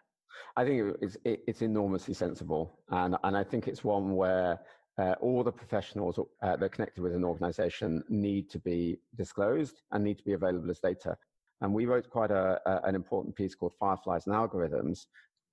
I 0.56 0.66
think 0.66 0.96
it's, 1.02 1.18
it's 1.24 1.62
enormously 1.62 2.14
sensible, 2.14 2.80
and 2.90 3.16
and 3.24 3.38
I 3.38 3.44
think 3.44 3.68
it's 3.68 3.84
one 3.84 4.16
where 4.16 4.60
uh, 4.98 5.16
all 5.22 5.44
the 5.44 5.52
professionals 5.52 6.18
uh, 6.20 6.24
that 6.42 6.64
are 6.64 6.70
connected 6.70 7.02
with 7.02 7.14
an 7.14 7.24
organization 7.24 8.04
need 8.10 8.50
to 8.50 8.60
be 8.60 8.98
disclosed 9.16 9.82
and 9.92 10.04
need 10.04 10.18
to 10.18 10.24
be 10.24 10.34
available 10.34 10.70
as 10.70 10.80
data. 10.80 11.18
And 11.62 11.74
we 11.74 11.86
wrote 11.86 12.10
quite 12.10 12.32
a, 12.32 12.62
a 12.66 12.88
an 12.88 12.96
important 12.96 13.36
piece 13.36 13.56
called 13.56 13.74
Fireflies 13.80 14.28
and 14.28 14.36
Algorithms 14.36 15.08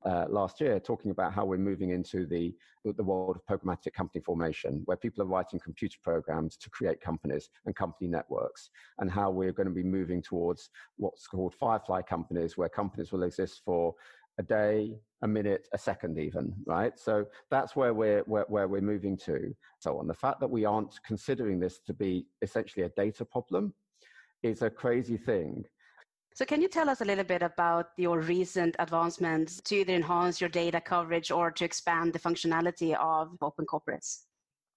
uh, 0.05 0.27
last 0.29 0.61
year, 0.61 0.81
talking 0.81 1.11
about 1.11 1.33
how 1.33 1.45
we're 1.45 1.59
moving 1.59 1.91
into 1.91 2.27
the 2.27 2.55
the 2.85 3.03
world 3.03 3.37
of 3.37 3.47
programmatic 3.47 3.93
company 3.93 4.21
formation, 4.21 4.83
where 4.87 4.97
people 4.97 5.23
are 5.23 5.27
writing 5.27 5.61
computer 5.61 5.99
programs 6.03 6.57
to 6.57 6.69
create 6.71 7.01
companies 7.01 7.51
and 7.67 7.77
company 7.77 8.09
networks, 8.11 8.71
and 8.99 9.11
how 9.11 9.31
we're 9.31 9.53
going 9.53 9.69
to 9.69 9.75
be 9.75 9.85
moving 9.85 10.21
towards 10.21 10.71
what's 10.97 11.27
called 11.29 11.55
Firefly 11.55 12.03
companies, 12.03 12.57
where 12.57 12.69
companies 12.69 13.13
will 13.13 13.23
exist 13.23 13.63
for 13.65 13.95
a 14.39 14.43
day, 14.43 14.97
a 15.23 15.29
minute, 15.29 15.69
a 15.73 15.79
second, 15.79 16.19
even, 16.19 16.53
right? 16.67 16.99
So 16.99 17.27
that's 17.51 17.77
where 17.77 17.95
we're, 17.95 18.23
where, 18.23 18.47
where 18.49 18.69
we're 18.69 18.81
moving 18.81 19.17
to. 19.19 19.55
So 19.79 19.99
on 19.99 20.07
the 20.07 20.15
fact 20.15 20.41
that 20.41 20.51
we 20.51 20.65
aren't 20.65 20.99
considering 21.07 21.61
this 21.61 21.81
to 21.87 21.95
be 21.95 22.27
essentially 22.43 22.85
a 22.85 22.91
data 22.91 23.25
problem 23.25 23.75
is 24.43 24.63
a 24.63 24.71
crazy 24.71 25.17
thing. 25.17 25.65
So, 26.35 26.47
can 26.47 26.63
you 26.63 26.69
tell 26.69 26.89
us 26.89 27.03
a 27.03 27.05
little 27.05 27.25
bit 27.25 27.43
about 27.43 27.89
your 27.99 28.21
recent 28.21 28.75
advancements 28.79 29.61
to 29.63 29.77
either 29.77 29.93
enhance 29.93 30.41
your 30.41 30.49
data 30.49 30.81
coverage 30.81 31.31
or 31.31 31.51
to 31.51 31.65
expand 31.65 32.15
the 32.15 32.19
functionality 32.19 32.97
of 32.97 33.37
Open 33.43 33.67
Corporates? 33.67 34.21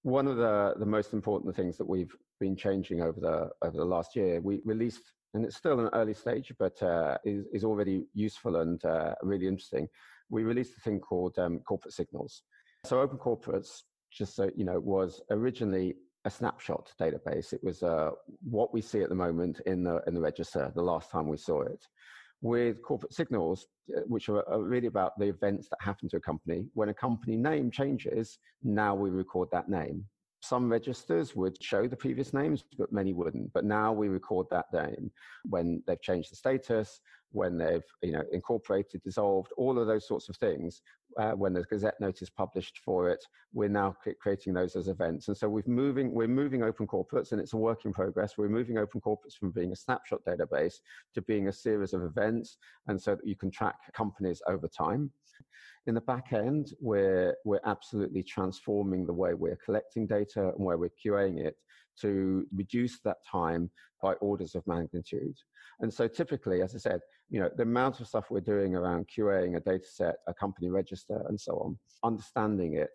One 0.04 0.28
of 0.28 0.36
the, 0.36 0.74
the 0.78 0.86
most 0.86 1.14
important 1.14 1.56
things 1.56 1.78
that 1.78 1.88
we've 1.88 2.14
been 2.42 2.58
changing 2.58 3.02
over 3.02 3.20
the 3.22 3.50
over 3.66 3.78
the 3.78 3.86
last 3.86 4.18
year, 4.18 4.42
we 4.42 4.62
released 4.66 5.14
and 5.36 5.44
it's 5.44 5.58
still 5.58 5.80
an 5.82 5.90
early 5.94 6.14
stage, 6.14 6.54
but 6.58 6.82
uh, 6.82 7.18
is, 7.26 7.46
is 7.54 7.64
already 7.66 8.06
useful 8.14 8.56
and 8.58 8.84
uh, 8.86 9.14
really 9.22 9.48
interesting. 9.48 9.88
We 10.30 10.44
released 10.44 10.78
a 10.78 10.80
thing 10.80 11.02
called 11.02 11.38
um, 11.38 11.60
Corporate 11.60 11.94
Signals. 11.94 12.44
So 12.86 13.02
Open 13.02 13.18
Corporates, 13.18 13.82
just 14.10 14.36
so 14.36 14.50
you 14.56 14.64
know, 14.64 14.80
was 14.80 15.22
originally 15.30 15.96
a 16.24 16.30
snapshot 16.30 16.92
database. 17.00 17.52
It 17.52 17.62
was 17.62 17.84
uh, 17.84 18.12
what 18.50 18.74
we 18.74 18.82
see 18.82 19.02
at 19.02 19.10
the 19.10 19.16
moment 19.16 19.60
in 19.66 19.84
the 19.84 20.02
in 20.08 20.14
the 20.14 20.22
register. 20.22 20.72
The 20.74 20.82
last 20.82 21.12
time 21.12 21.28
we 21.28 21.38
saw 21.38 21.64
it, 21.64 21.86
with 22.42 22.82
corporate 22.82 23.14
signals, 23.14 23.68
uh, 23.96 24.02
which 24.08 24.30
are, 24.30 24.48
are, 24.50 24.64
really 24.64 24.88
about 24.88 25.20
the 25.20 25.26
events 25.26 25.68
that 25.70 25.78
happen 25.82 26.08
to 26.10 26.18
a 26.18 26.22
company. 26.22 26.66
When 26.74 26.90
a 26.90 26.94
company 26.94 27.36
name 27.36 27.72
changes, 27.72 28.40
now 28.64 28.96
we 28.96 29.10
record 29.10 29.50
that 29.52 29.68
name. 29.68 30.06
Some 30.48 30.72
registers 30.72 31.36
would 31.36 31.62
show 31.64 31.88
the 31.88 31.96
previous 31.96 32.32
names, 32.32 32.64
but 32.78 32.92
many 32.92 33.14
wouldn't. 33.14 33.52
But 33.52 33.66
now 33.66 33.92
we 33.92 34.10
record 34.10 34.46
that 34.52 34.72
name 34.72 35.12
when 35.50 35.82
they've 35.88 36.02
changed 36.02 36.32
the 36.32 36.36
status, 36.36 37.02
when 37.36 37.58
they've 37.58 37.84
you 38.02 38.14
know 38.14 38.24
incorporated, 38.32 39.04
dissolved, 39.04 39.52
all 39.58 39.78
of 39.78 39.88
those 39.88 40.08
sorts 40.08 40.30
of 40.30 40.38
things. 40.38 40.82
Uh, 41.20 41.32
when 41.32 41.54
there's 41.54 41.66
Gazette 41.66 42.00
notice 42.02 42.30
published 42.30 42.80
for 42.84 43.10
it, 43.10 43.24
we're 43.54 43.70
now 43.70 43.96
creating 44.20 44.54
those 44.54 44.76
as 44.76 44.88
events. 44.88 45.28
And 45.28 45.38
so 45.38 45.48
we're 45.48 45.64
moving 45.68 46.12
we're 46.14 46.28
moving 46.28 46.64
open 46.64 46.88
corporates, 46.88 47.32
and 47.32 47.40
it's 47.40 47.54
a 47.54 47.58
work 47.58 47.86
in 47.86 47.94
progress. 47.94 48.38
We're 48.38 48.50
moving 48.50 48.78
open 48.78 49.02
corporates 49.02 49.38
from 49.40 49.52
being 49.52 49.72
a 49.72 49.76
snapshot 49.76 50.22
database 50.28 50.76
to 51.14 51.22
being 51.22 51.48
a 51.48 51.54
series 51.54 51.94
of 51.94 52.04
events, 52.04 52.58
and 52.88 53.02
so 53.02 53.16
that 53.16 53.28
you 53.28 53.36
can 53.36 53.52
track 53.52 53.76
companies 53.94 54.42
over 54.48 54.68
time. 54.68 55.12
In 55.88 55.94
the 55.94 56.02
back 56.02 56.34
end, 56.34 56.74
we're, 56.80 57.36
we're 57.46 57.60
absolutely 57.66 58.24
transforming 58.24 59.06
the 59.06 59.14
way 59.14 59.36
we're 59.36 59.60
collecting 59.64 60.08
data 60.08 60.52
and 60.56 60.66
where 60.66 60.80
we're 60.80 60.90
QAing 61.06 61.46
it 61.46 61.58
to 62.02 62.46
reduce 62.54 63.00
that 63.02 63.18
time 63.30 63.70
by 64.02 64.14
orders 64.14 64.56
of 64.56 64.66
magnitude. 64.68 65.36
And 65.80 65.94
so 65.94 66.08
typically, 66.08 66.62
as 66.62 66.76
I 66.76 66.78
said, 66.78 67.02
you 67.30 67.40
know, 67.40 67.50
the 67.56 67.64
amount 67.64 68.00
of 68.00 68.08
stuff 68.08 68.30
we're 68.30 68.42
doing 68.42 68.76
around 68.76 69.08
QAing 69.08 69.58
a 69.58 69.60
data 69.60 69.88
set, 69.88 70.16
a 70.28 70.34
company 70.34 70.70
register, 70.70 71.26
and 71.28 71.40
so 71.40 71.54
on, 71.60 71.78
understanding 72.04 72.76
it, 72.76 72.90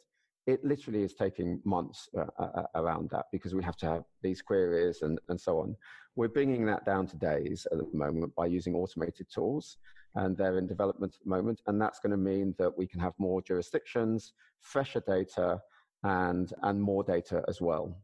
it 0.47 0.65
literally 0.65 1.03
is 1.03 1.15
taking 1.15 1.61
months 1.65 2.09
uh, 2.17 2.25
uh, 2.39 2.51
uh 2.61 2.67
around 2.77 3.11
that 3.11 3.27
because 3.31 3.55
we 3.55 3.63
have 3.63 3.77
to 3.77 3.87
have 3.87 4.05
these 4.23 4.41
queries 4.41 5.03
and, 5.03 5.19
and 5.29 5.41
so 5.41 5.59
on. 5.59 5.77
We're 6.17 6.29
bringing 6.29 6.65
that 6.67 6.85
down 6.85 7.07
to 7.09 7.17
days 7.17 7.67
at 7.71 7.79
the 7.79 7.87
moment 7.93 8.35
by 8.35 8.47
using 8.47 8.75
automated 8.75 9.27
tools 9.33 9.77
and 10.15 10.37
they're 10.37 10.59
in 10.59 10.67
development 10.67 11.15
at 11.15 11.25
the 11.25 11.31
moment. 11.31 11.61
And 11.67 11.81
that's 11.81 12.01
going 12.01 12.11
to 12.11 12.17
mean 12.17 12.55
that 12.59 12.77
we 12.77 12.87
can 12.87 13.01
have 13.01 13.13
more 13.19 13.43
jurisdictions, 13.43 14.33
fresher 14.61 15.03
data, 15.07 15.61
and, 16.03 16.53
and 16.63 16.81
more 16.81 17.05
data 17.05 17.45
as 17.49 17.61
well. 17.61 17.97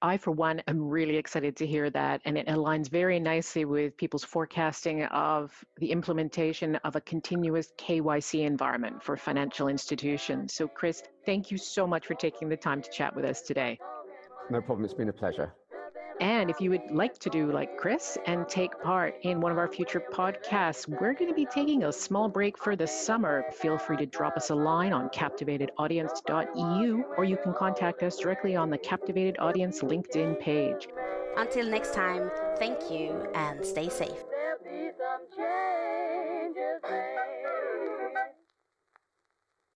I, 0.00 0.16
for 0.16 0.30
one, 0.30 0.60
am 0.68 0.88
really 0.88 1.16
excited 1.16 1.56
to 1.56 1.66
hear 1.66 1.90
that. 1.90 2.20
And 2.24 2.38
it 2.38 2.46
aligns 2.46 2.88
very 2.88 3.18
nicely 3.18 3.64
with 3.64 3.96
people's 3.96 4.24
forecasting 4.24 5.04
of 5.04 5.52
the 5.78 5.90
implementation 5.90 6.76
of 6.76 6.96
a 6.96 7.00
continuous 7.00 7.72
KYC 7.78 8.44
environment 8.46 9.02
for 9.02 9.16
financial 9.16 9.68
institutions. 9.68 10.54
So, 10.54 10.68
Chris, 10.68 11.02
thank 11.26 11.50
you 11.50 11.58
so 11.58 11.86
much 11.86 12.06
for 12.06 12.14
taking 12.14 12.48
the 12.48 12.56
time 12.56 12.80
to 12.82 12.90
chat 12.90 13.14
with 13.14 13.24
us 13.24 13.42
today. 13.42 13.78
No 14.50 14.60
problem. 14.60 14.84
It's 14.84 14.94
been 14.94 15.08
a 15.08 15.12
pleasure. 15.12 15.52
And 16.20 16.50
if 16.50 16.60
you 16.60 16.70
would 16.70 16.90
like 16.90 17.18
to 17.18 17.30
do 17.30 17.52
like 17.52 17.76
Chris 17.76 18.18
and 18.26 18.48
take 18.48 18.80
part 18.82 19.14
in 19.22 19.40
one 19.40 19.52
of 19.52 19.58
our 19.58 19.68
future 19.68 20.02
podcasts, 20.12 20.88
we're 20.88 21.12
going 21.12 21.30
to 21.30 21.34
be 21.34 21.46
taking 21.46 21.84
a 21.84 21.92
small 21.92 22.28
break 22.28 22.58
for 22.58 22.74
the 22.74 22.86
summer. 22.86 23.44
Feel 23.52 23.78
free 23.78 23.96
to 23.98 24.06
drop 24.06 24.36
us 24.36 24.50
a 24.50 24.54
line 24.54 24.92
on 24.92 25.08
captivatedaudience.eu 25.10 27.04
or 27.16 27.24
you 27.24 27.36
can 27.36 27.54
contact 27.54 28.02
us 28.02 28.16
directly 28.16 28.56
on 28.56 28.68
the 28.70 28.78
Captivated 28.78 29.36
Audience 29.38 29.80
LinkedIn 29.82 30.40
page. 30.40 30.88
Until 31.36 31.70
next 31.70 31.94
time, 31.94 32.30
thank 32.58 32.90
you 32.90 33.24
and 33.34 33.64
stay 33.64 33.88
safe. 33.88 34.24